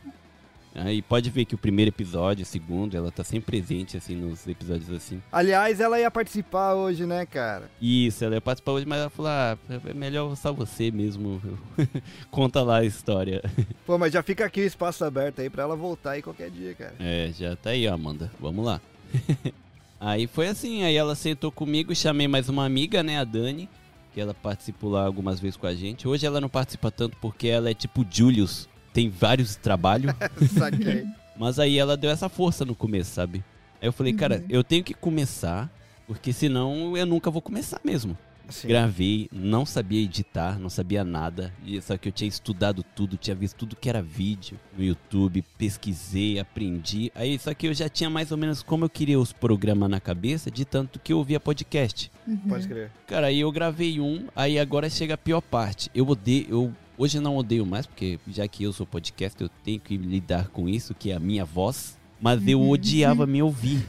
[0.75, 4.45] Aí pode ver que o primeiro episódio, o segundo, ela tá sempre presente, assim, nos
[4.45, 5.21] episódios assim.
[5.31, 7.69] Aliás, ela ia participar hoje, né, cara?
[7.81, 11.41] Isso, ela ia participar hoje, mas ela falou, ah, é melhor só você mesmo.
[12.29, 13.41] Conta lá a história.
[13.85, 16.75] Pô, mas já fica aqui o espaço aberto aí pra ela voltar aí qualquer dia,
[16.75, 16.95] cara.
[16.99, 18.29] É, já tá aí, ó, Amanda.
[18.39, 18.81] Vamos lá.
[19.99, 23.69] aí foi assim, aí ela sentou comigo, chamei mais uma amiga, né, a Dani.
[24.13, 26.07] que ela participou lá algumas vezes com a gente.
[26.07, 30.13] Hoje ela não participa tanto porque ela é tipo Julius, tem vários trabalhos.
[30.57, 31.05] Saquei.
[31.37, 33.43] Mas aí ela deu essa força no começo, sabe?
[33.81, 35.69] Aí eu falei, cara, eu tenho que começar,
[36.07, 38.17] porque senão eu nunca vou começar mesmo.
[38.49, 38.67] Sim.
[38.67, 41.53] Gravei, não sabia editar, não sabia nada.
[41.65, 45.43] E só que eu tinha estudado tudo, tinha visto tudo que era vídeo no YouTube,
[45.57, 47.11] pesquisei, aprendi.
[47.15, 49.99] Aí só que eu já tinha mais ou menos como eu queria os programas na
[49.99, 52.11] cabeça, de tanto que eu ouvia podcast.
[52.47, 52.91] Pode crer.
[53.07, 55.89] Cara, aí eu gravei um, aí agora chega a pior parte.
[55.93, 59.79] Eu odeio, eu hoje não odeio mais, porque já que eu sou podcast, eu tenho
[59.79, 61.97] que lidar com isso, que é a minha voz.
[62.21, 63.85] Mas eu odiava me ouvir.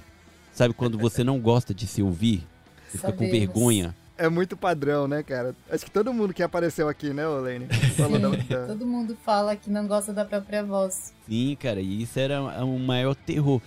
[0.52, 2.42] Sabe quando você não gosta de se ouvir?
[2.88, 3.38] Você fica com Sabemos.
[3.38, 3.94] vergonha.
[4.18, 5.54] É muito padrão, né, cara?
[5.70, 7.66] Acho que todo mundo que apareceu aqui, né, Olene?
[7.96, 11.12] Da, Todo mundo fala que não gosta da própria voz.
[11.28, 13.60] Sim, cara, e isso era o maior terror.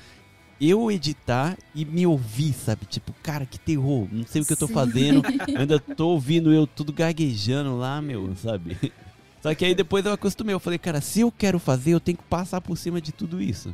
[0.60, 2.86] Eu editar e me ouvir, sabe?
[2.86, 4.08] Tipo, cara, que terror.
[4.12, 4.74] Não sei o que eu tô Sim.
[4.74, 5.22] fazendo.
[5.58, 8.78] Ainda tô ouvindo eu tudo gaguejando lá, meu, sabe?
[9.42, 10.54] Só que aí depois eu acostumei.
[10.54, 13.42] Eu falei, cara, se eu quero fazer, eu tenho que passar por cima de tudo
[13.42, 13.74] isso.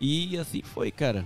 [0.00, 1.24] E assim foi, cara.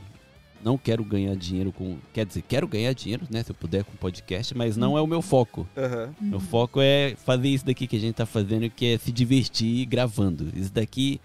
[0.64, 1.98] Não quero ganhar dinheiro com.
[2.12, 3.42] Quer dizer, quero ganhar dinheiro, né?
[3.42, 5.66] Se eu puder com podcast, mas não é o meu foco.
[5.76, 6.14] Aham.
[6.20, 9.86] Meu foco é fazer isso daqui que a gente tá fazendo, que é se divertir
[9.86, 10.50] gravando.
[10.54, 11.20] Isso daqui,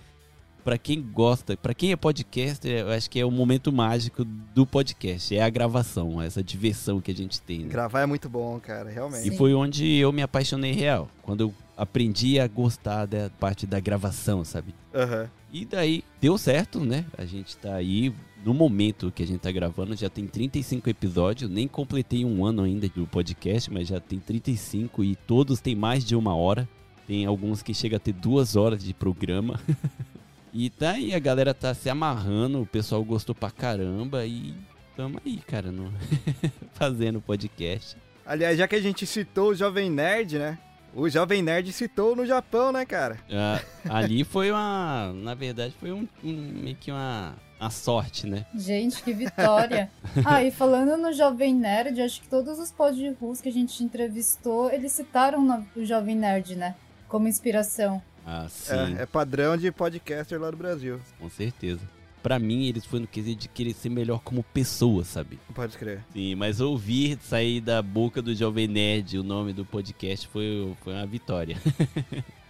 [0.63, 4.65] pra quem gosta, pra quem é podcaster, eu acho que é o momento mágico do
[4.65, 5.35] podcast.
[5.35, 7.59] É a gravação, essa diversão que a gente tem.
[7.59, 7.69] Né?
[7.69, 9.27] Gravar é muito bom, cara, realmente.
[9.27, 11.09] E foi onde eu me apaixonei real.
[11.21, 14.75] Quando eu aprendi a gostar da parte da gravação, sabe?
[14.93, 15.27] Aham.
[15.51, 17.05] E daí deu certo, né?
[17.17, 18.13] A gente tá aí
[18.43, 22.63] no momento que a gente tá gravando, já tem 35 episódios, nem completei um ano
[22.63, 26.67] ainda do podcast, mas já tem 35 e todos têm mais de uma hora.
[27.08, 29.60] Tem alguns que chega a ter duas horas de programa.
[30.54, 34.54] e tá aí, a galera tá se amarrando, o pessoal gostou pra caramba e
[34.95, 35.91] tamo aí, cara, no...
[36.73, 37.97] fazendo podcast.
[38.25, 40.58] Aliás, já que a gente citou o Jovem Nerd, né?
[40.93, 43.17] O Jovem Nerd citou no Japão, né, cara?
[43.32, 45.13] Ah, ali foi uma.
[45.15, 48.45] Na verdade, foi um, um- meio que uma, uma sorte, né?
[48.56, 49.89] Gente, que vitória.
[50.26, 54.71] ah, e falando no Jovem Nerd, acho que todos os podrus que a gente entrevistou,
[54.71, 56.76] eles citaram o Jovem Nerd, né?
[57.08, 58.02] Como inspiração.
[58.26, 58.97] Ah, sim.
[58.97, 61.00] É, é padrão de podcaster lá do Brasil.
[61.19, 61.82] Com certeza.
[62.24, 65.39] Pra mim, eles foram no quesito de querer ser melhor como pessoa, sabe?
[65.54, 66.04] Pode crer.
[66.13, 70.93] Sim, mas ouvir sair da boca do Jovem Nerd o nome do podcast foi, foi
[70.93, 71.58] uma vitória.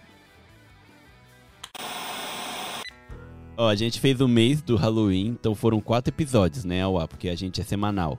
[3.62, 7.06] Ó, a gente fez o mês do Halloween, então foram quatro episódios, né, Auá?
[7.06, 8.18] Porque a gente é semanal.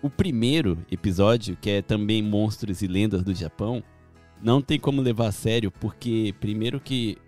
[0.00, 3.82] O primeiro episódio, que é também Monstros e Lendas do Japão,
[4.42, 7.18] não tem como levar a sério, porque primeiro que.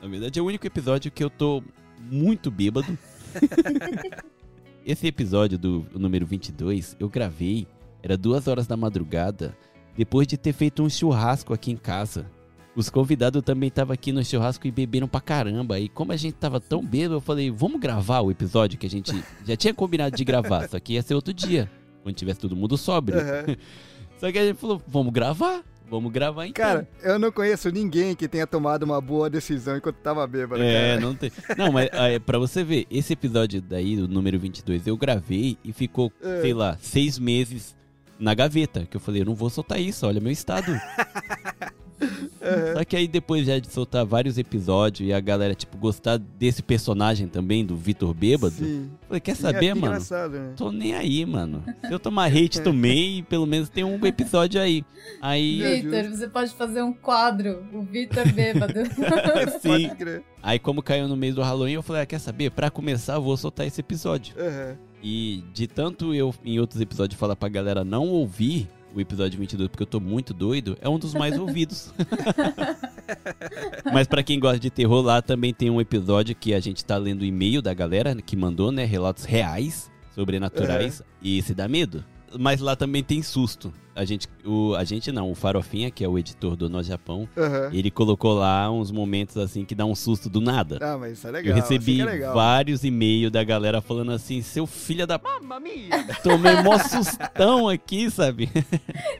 [0.00, 1.64] Na verdade, é o único episódio que eu tô
[1.98, 2.96] muito bêbado.
[4.86, 7.66] Esse episódio do número 22 eu gravei,
[8.04, 9.58] era duas horas da madrugada,
[9.96, 12.30] depois de ter feito um churrasco aqui em casa.
[12.80, 15.78] Os convidados também estavam aqui no churrasco e beberam pra caramba.
[15.78, 18.90] E como a gente tava tão bêbado, eu falei, vamos gravar o episódio que a
[18.90, 19.12] gente
[19.46, 21.70] já tinha combinado de gravar, só que ia ser outro dia,
[22.02, 23.20] quando tivesse todo mundo sóbrio.
[23.20, 23.54] Aham.
[24.18, 26.62] Só que a gente falou, vamos gravar, vamos gravar então.
[26.62, 30.90] Cara, eu não conheço ninguém que tenha tomado uma boa decisão enquanto tava bêbado, É,
[30.90, 31.00] cara.
[31.00, 31.32] não tem.
[31.56, 35.72] Não, mas é, pra você ver, esse episódio daí, do número 22, eu gravei e
[35.72, 36.40] ficou, É.
[36.42, 37.74] sei lá, seis meses
[38.18, 38.84] na gaveta.
[38.84, 40.70] Que eu falei, eu não vou soltar isso, olha meu estado.
[42.74, 46.62] Só que aí depois já de soltar vários episódios e a galera, tipo, gostar desse
[46.62, 48.54] personagem também, do Vitor Bêbado.
[48.54, 48.90] Sim.
[49.06, 49.98] Falei, quer Sim, saber, é mano?
[49.98, 50.52] né?
[50.56, 51.62] Tô nem aí, mano.
[51.86, 54.84] Se eu tomar hate, tomei, pelo menos tem um episódio aí.
[55.20, 58.74] Aí, É Vitor, você pode fazer um quadro, o Vitor bêbado.
[59.60, 59.68] sim.
[59.88, 60.22] Pode crer.
[60.42, 62.50] Aí como caiu no mês do Halloween, eu falei, ah, quer saber?
[62.50, 64.34] Pra começar, eu vou soltar esse episódio.
[64.38, 64.76] Aham.
[65.02, 69.68] E de tanto eu, em outros episódios, falar pra galera não ouvir o episódio 22
[69.68, 71.92] porque eu tô muito doido, é um dos mais ouvidos.
[73.92, 76.96] Mas pra quem gosta de terror, lá também tem um episódio que a gente tá
[76.96, 78.84] lendo o e-mail da galera que mandou, né?
[78.84, 82.04] Relatos reais, sobrenaturais, e esse dá medo.
[82.38, 83.72] Mas lá também tem susto.
[83.92, 87.28] A gente, o, a gente não, o Farofinha, que é o editor do No Japão,
[87.36, 87.70] Aham.
[87.72, 90.78] ele colocou lá uns momentos assim que dá um susto do nada.
[90.80, 91.50] Ah, mas isso é legal.
[91.50, 92.32] Eu recebi é legal.
[92.32, 95.18] vários e-mails da galera falando assim, seu filho da...
[96.22, 98.48] Tomei mó sustão aqui, sabe?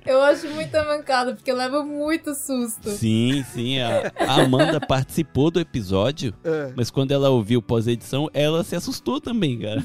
[0.06, 2.90] Eu acho muita mancada, porque leva muito susto.
[2.90, 3.80] Sim, sim.
[3.80, 6.72] A a Amanda participou do episódio, É.
[6.76, 9.82] mas quando ela ouviu pós-edição, ela se assustou também, cara.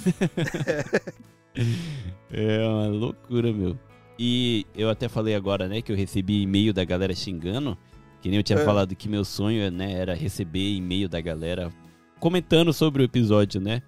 [0.67, 1.25] É
[2.31, 3.77] uma loucura, meu.
[4.17, 7.77] E eu até falei agora, né, que eu recebi e-mail da galera xingando.
[8.21, 8.65] Que nem eu tinha É.
[8.65, 11.69] falado que meu sonho, né, era receber e-mail da galera
[12.19, 13.81] comentando sobre o episódio, né?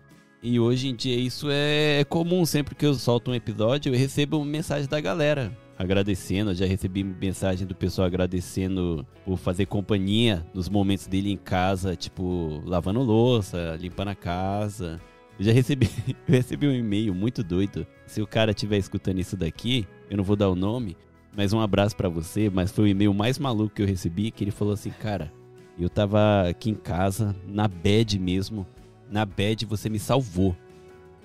[0.43, 4.43] E hoje em dia isso é comum, sempre que eu solto um episódio, eu recebo
[4.45, 5.51] mensagem da galera.
[5.79, 6.49] agradecendo.
[6.51, 11.95] Eu já recebi mensagem do pessoal agradecendo por fazer companhia nos momentos dele em casa,
[11.95, 14.99] tipo, lavando louça, limpando a casa.
[15.39, 15.89] Eu já recebi,
[16.27, 17.85] eu recebi um e-mail muito doido.
[18.05, 20.97] Se o cara estiver escutando isso daqui, eu não vou dar o nome,
[21.35, 22.49] mas um abraço para você.
[22.49, 25.31] Mas foi o e-mail mais maluco que eu recebi, que ele falou assim, cara,
[25.79, 28.65] eu tava aqui em casa, na bed mesmo.
[29.09, 30.55] Na bed você me salvou.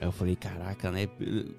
[0.02, 1.08] Aí eu falei, caraca, né?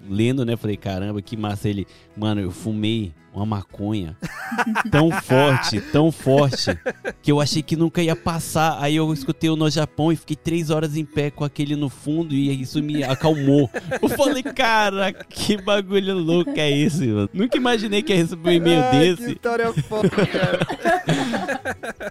[0.06, 0.54] Lendo, né?
[0.54, 1.86] Falei, caramba, que massa ele.
[2.14, 4.16] Mano, eu fumei uma maconha
[4.92, 6.78] tão forte, tão forte,
[7.22, 8.76] que eu achei que nunca ia passar.
[8.80, 11.88] Aí eu escutei o No Japão e fiquei três horas em pé com aquele no
[11.88, 13.68] fundo e isso me acalmou.
[14.00, 17.30] Eu falei, cara, que bagulho louco é esse, mano?
[17.32, 19.24] Nunca imaginei que ia receber um e-mail Ai, desse.
[19.24, 20.66] Que história foda, cara.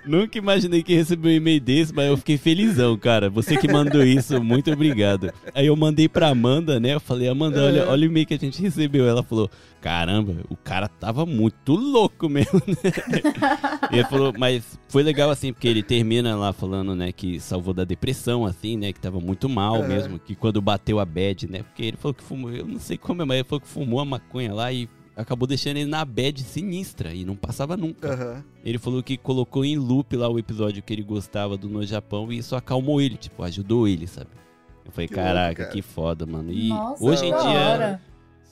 [0.06, 3.30] Nunca imaginei que ia receber um e-mail desse, mas eu fiquei felizão, cara.
[3.30, 5.32] Você que mandou isso, muito obrigado.
[5.56, 6.94] Aí eu mandei pra Amanda, né?
[6.94, 9.08] Eu falei, Amanda, olha, olha o e-mail que a gente recebeu.
[9.08, 9.50] Ela falou,
[9.82, 12.92] caramba, o cara tava muito louco mesmo, né?
[13.92, 17.74] E ele falou, mas foi legal assim, porque ele termina lá falando, né, que salvou
[17.74, 21.64] da depressão, assim, né, que tava muito mal mesmo, que quando bateu a bad, né,
[21.64, 24.00] porque ele falou que fumou, eu não sei como é, mas ele falou que fumou
[24.00, 28.14] a maconha lá e acabou deixando ele na bad sinistra e não passava nunca.
[28.14, 28.44] Aham.
[28.64, 32.32] Ele falou que colocou em loop lá o episódio que ele gostava do No Japão
[32.32, 34.30] e isso acalmou ele, tipo, ajudou ele, sabe?
[34.86, 35.70] Eu falei, Que louco, caraca, cara.
[35.72, 36.52] que foda, mano.
[36.52, 37.38] E Nossa, hoje em dia.
[37.40, 38.02] hora.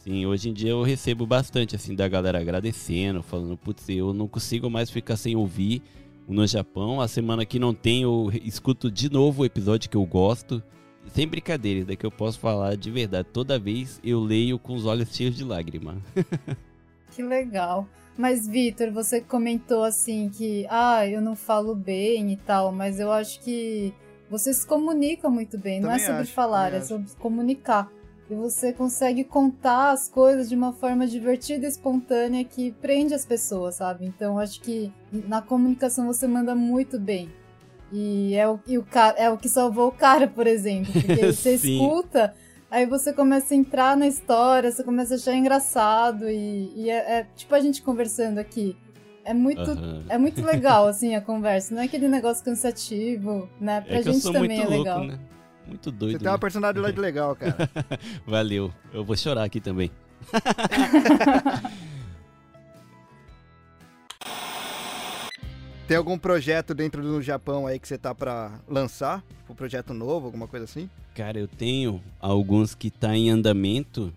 [0.04, 4.28] Sim, hoje em dia eu recebo bastante, assim, da galera agradecendo, falando, putz, eu não
[4.28, 5.82] consigo mais ficar sem ouvir
[6.28, 7.00] o No Japão.
[7.02, 10.62] A semana que não tem, eu escuto de novo o episódio que eu gosto.
[11.14, 13.28] Sem brincadeira, daqui eu posso falar de verdade.
[13.34, 15.98] Toda vez eu leio com os olhos cheios de lágrima.
[17.14, 17.86] Que legal.
[18.18, 23.12] Mas, Vitor, você comentou assim que, ah, eu não falo bem e tal, mas eu
[23.12, 23.94] acho que
[24.30, 25.82] você se comunica muito bem.
[25.82, 26.88] não é Também sobre acho, falar, também é acho.
[26.88, 27.92] sobre comunicar.
[28.30, 33.26] E você consegue contar as coisas de uma forma divertida e espontânea que prende as
[33.26, 34.06] pessoas, sabe?
[34.06, 37.30] Então, acho que na comunicação você manda muito bem.
[37.92, 40.94] E é o, e o, cara, é o que salvou o cara, por exemplo.
[40.94, 42.34] Porque você escuta
[42.72, 47.20] Aí você começa a entrar na história, você começa a achar engraçado e, e é,
[47.20, 48.78] é tipo a gente conversando aqui.
[49.26, 50.04] É muito, Aham.
[50.08, 51.76] é muito legal, assim, a conversa.
[51.76, 53.82] Não é aquele negócio cansativo, né?
[53.82, 55.04] Pra É que eu gente sou também muito é louco, legal.
[55.04, 55.20] né?
[55.68, 56.20] Muito Você doido.
[56.20, 56.40] tem uma né?
[56.40, 57.70] personalidade legal, cara.
[58.26, 58.72] Valeu.
[58.94, 59.92] Eu vou chorar aqui também.
[65.92, 69.22] Tem algum projeto dentro do Japão aí que você tá pra lançar?
[69.50, 70.90] Um projeto novo, alguma coisa assim?
[71.14, 74.14] Cara, eu tenho alguns que tá em andamento,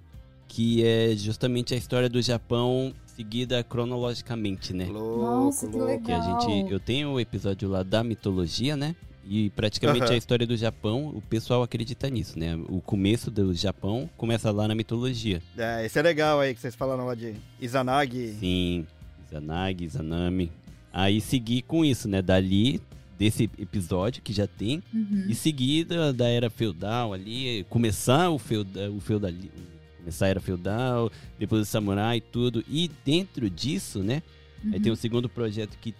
[0.46, 4.86] que é justamente a história do Japão seguida cronologicamente, né?
[4.86, 6.04] Louco, Nossa, que louco.
[6.04, 6.70] Que a gente, Legal.
[6.70, 8.94] eu tenho o episódio lá da mitologia, né?
[9.26, 10.14] E praticamente Aham.
[10.14, 12.54] a história do Japão, o pessoal acredita nisso, né?
[12.68, 15.42] O começo do Japão começa lá na mitologia.
[15.58, 18.36] É, esse é legal aí que vocês falaram lá de Izanagi.
[18.38, 18.86] Sim,
[19.26, 20.52] Izanagi, Izanami.
[20.96, 22.22] Aí seguir com isso, né?
[22.22, 22.80] Dali,
[23.18, 25.24] desse episódio que já tem, Uhum.
[25.28, 29.50] e seguir da, da era feudal ali, começar o feudal, o feudali,
[29.98, 32.64] começar a era feudal, depois o samurai e tudo.
[32.70, 34.22] E dentro disso, né?
[34.64, 34.80] Aí Uhum.
[34.80, 35.92] tem o segundo projeto que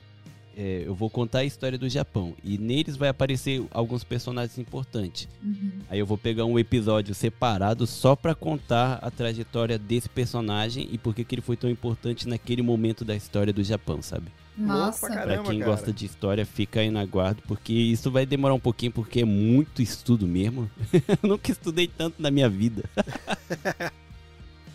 [0.57, 2.33] é, eu vou contar a história do Japão.
[2.45, 5.27] E neles vai aparecer alguns personagens importantes.
[5.43, 5.73] Uhum.
[5.91, 10.97] Aí eu vou pegar um episódio separado só pra contar a trajetória desse personagem e
[10.97, 14.27] por que ele foi tão importante naquele momento da história do Japão, sabe?
[14.57, 15.71] Nossa, pra Pra Caramba, quem cara.
[15.71, 19.25] gosta de história, fica aí na guarda, porque isso vai demorar um pouquinho, porque é
[19.25, 20.71] muito estudo mesmo.
[21.23, 22.85] eu nunca estudei tanto na minha vida.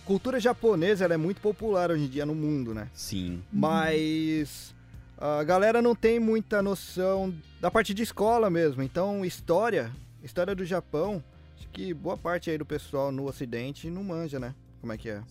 [0.06, 2.90] Cultura japonesa ela é muito popular hoje em dia no mundo, né?
[2.94, 3.44] Sim.
[3.54, 4.74] Mas
[5.18, 8.82] a galera não tem muita noção da parte de escola mesmo.
[8.82, 9.92] Então, história,
[10.24, 11.24] história do Japão,
[11.58, 14.56] acho que boa parte aí do pessoal no ocidente não manja, né?
[14.82, 15.22] Como é que é?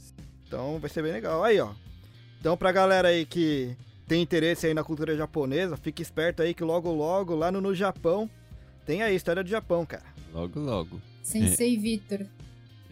[0.47, 1.43] Então, vai ser bem legal.
[1.43, 1.73] Aí, ó.
[2.39, 3.77] Então, pra galera aí que
[4.09, 7.75] tem interesse aí na cultura japonesa, fique esperto aí que logo logo lá no, no
[7.75, 8.29] Japão
[8.87, 10.07] tem aí a história do Japão, cara.
[10.33, 11.01] Logo, logo.
[11.23, 12.25] Sensei Vitor.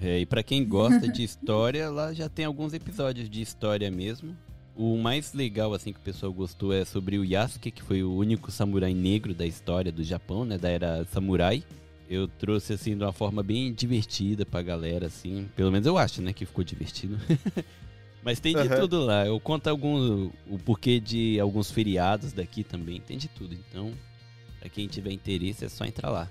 [0.00, 4.36] É, e pra quem gosta de história, lá já tem alguns episódios de história mesmo.
[4.76, 8.14] O mais legal, assim, que o pessoal gostou é sobre o Yasuke, que foi o
[8.14, 10.58] único samurai negro da história do Japão, né?
[10.58, 11.64] Da era samurai.
[12.10, 15.48] Eu trouxe, assim, de uma forma bem divertida pra galera, assim.
[15.56, 16.34] Pelo menos eu acho, né?
[16.34, 17.18] Que ficou divertido.
[18.26, 18.80] Mas tem de Aham.
[18.80, 19.24] tudo lá.
[19.24, 23.00] Eu conto algum, o porquê de alguns feriados daqui também.
[23.00, 23.54] Tem de tudo.
[23.54, 23.92] Então,
[24.58, 26.28] pra quem tiver interesse, é só entrar lá.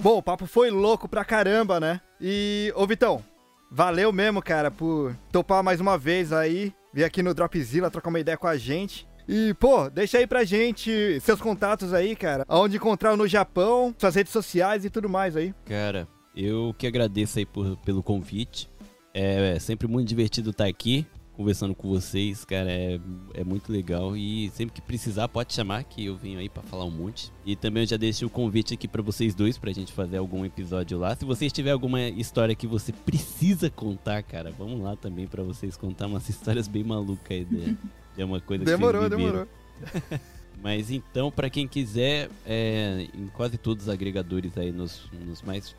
[0.00, 2.00] Bom, o papo foi louco pra caramba, né?
[2.20, 3.24] E, ô Vitão,
[3.70, 8.18] valeu mesmo, cara, por topar mais uma vez aí, vir aqui no Dropzilla trocar uma
[8.18, 9.06] ideia com a gente.
[9.28, 14.16] E, pô, deixa aí pra gente seus contatos aí, cara, aonde encontrar no Japão, suas
[14.16, 15.54] redes sociais e tudo mais aí.
[15.64, 18.68] Cara, eu que agradeço aí por- pelo convite.
[19.14, 21.06] É, é sempre muito divertido estar aqui
[21.36, 22.70] conversando com vocês, cara.
[22.70, 23.00] É,
[23.34, 24.16] é muito legal.
[24.16, 27.32] E sempre que precisar, pode chamar, que eu venho aí para falar um monte.
[27.44, 30.44] E também eu já deixo o convite aqui para vocês dois, pra gente fazer algum
[30.44, 31.14] episódio lá.
[31.16, 35.76] Se vocês tiverem alguma história que você precisa contar, cara, vamos lá também para vocês
[35.76, 37.44] contar umas histórias bem malucas aí.
[37.44, 37.76] De,
[38.16, 39.48] de uma coisa demorou, que vocês demorou.
[40.62, 45.74] Mas então, para quem quiser, é, em quase todos os agregadores aí, nos, nos mais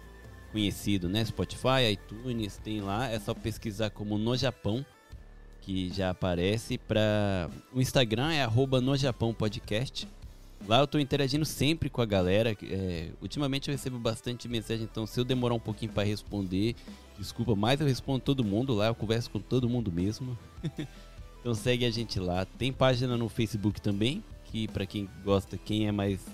[0.53, 1.25] conhecidos, né?
[1.25, 3.09] Spotify, iTunes, tem lá.
[3.09, 4.85] É só pesquisar como No Japão,
[5.59, 6.77] que já aparece.
[6.77, 8.47] Para O Instagram é
[8.81, 10.07] No Japão Podcast.
[10.65, 12.55] Lá eu tô interagindo sempre com a galera.
[12.63, 16.75] É, ultimamente eu recebo bastante mensagem, então se eu demorar um pouquinho para responder,
[17.19, 20.37] desculpa, mas eu respondo todo mundo lá, eu converso com todo mundo mesmo.
[21.41, 22.45] então segue a gente lá.
[22.45, 26.25] Tem página no Facebook também, que para quem gosta, quem é mais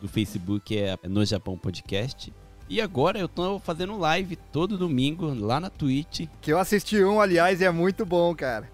[0.00, 2.32] do Facebook é No Japão Podcast.
[2.68, 6.26] E agora eu tô fazendo live todo domingo lá na Twitch.
[6.46, 8.70] Que eu assisti um, aliás, e é muito bom, cara.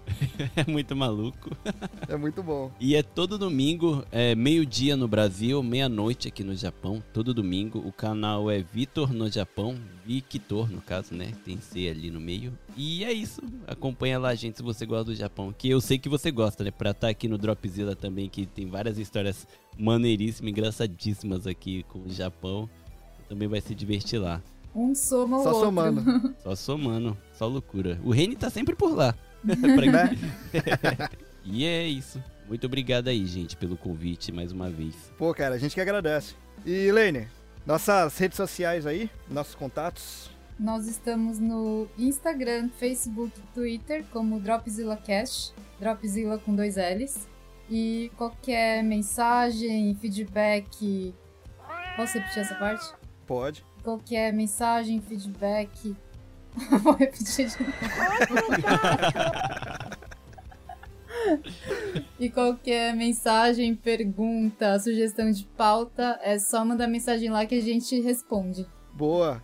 [0.55, 1.55] é muito maluco.
[2.07, 2.71] é muito bom.
[2.79, 7.79] E é todo domingo, é meio-dia no Brasil, meia-noite aqui no Japão, todo domingo.
[7.79, 9.75] O canal é Vitor no Japão,
[10.05, 11.31] Victor no caso, né?
[11.43, 12.57] Tem C ali no meio.
[12.75, 13.41] E é isso.
[13.67, 15.53] Acompanha lá, gente, se você gosta do Japão.
[15.55, 16.71] Que eu sei que você gosta, né?
[16.71, 22.09] Pra estar aqui no Dropzilla também, que tem várias histórias maneiríssimas, engraçadíssimas aqui com o
[22.09, 22.69] Japão
[23.33, 24.41] também vai se divertir lá.
[24.75, 25.65] Um soma o Só outro.
[25.65, 26.35] somando.
[26.43, 27.99] Só somando, só loucura.
[28.03, 29.13] O Reni tá sempre por lá.
[29.43, 29.57] Né?
[31.43, 32.23] e é isso.
[32.47, 34.95] Muito obrigado aí, gente, pelo convite mais uma vez.
[35.17, 36.33] Pô, cara, a gente que agradece.
[36.65, 37.27] E, Lene,
[37.65, 40.31] nossas redes sociais aí, nossos contatos.
[40.57, 47.27] Nós estamos no Instagram, Facebook, Twitter como Dropzilla Cash, Dropzilla com dois L's.
[47.69, 51.13] E qualquer mensagem, feedback.
[51.97, 53.02] Posso repetir essa parte?
[53.27, 53.63] Pode.
[53.83, 55.95] Qualquer mensagem, feedback.
[56.83, 57.73] Vou repetir de novo.
[62.19, 67.99] e qualquer mensagem, pergunta, sugestão de pauta, é só mandar mensagem lá que a gente
[68.01, 68.65] responde.
[68.93, 69.41] Boa.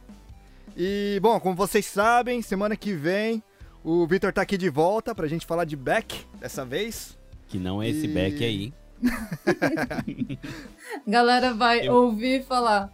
[0.78, 3.44] E, bom, como vocês sabem, semana que vem
[3.84, 7.18] o Victor tá aqui de volta pra gente falar de back dessa vez.
[7.48, 8.74] Que não é esse E- back aí.
[11.08, 12.94] Galera vai Eu- ouvir e falar: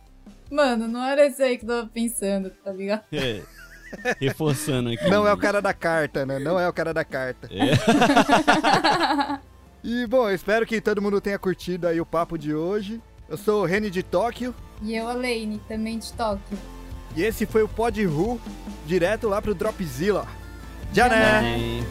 [0.50, 3.04] Mano, não era esse aí que eu tava pensando, tá ligado?
[3.12, 3.42] É.
[4.20, 5.10] Reforçando aqui.
[5.10, 6.40] Não é o cara da carta, né?
[6.40, 7.50] Não é o cara da carta.
[7.52, 9.40] É.
[9.88, 13.00] E, bom, eu espero que todo mundo tenha curtido aí o papo de hoje.
[13.30, 16.58] Eu sou o Reni de Tóquio E eu, a Lane, também de Tóquio.
[17.16, 18.42] e esse foi o Pod Ru,
[18.88, 20.26] direto lá pro Dropzilla.
[20.92, 21.84] Já né?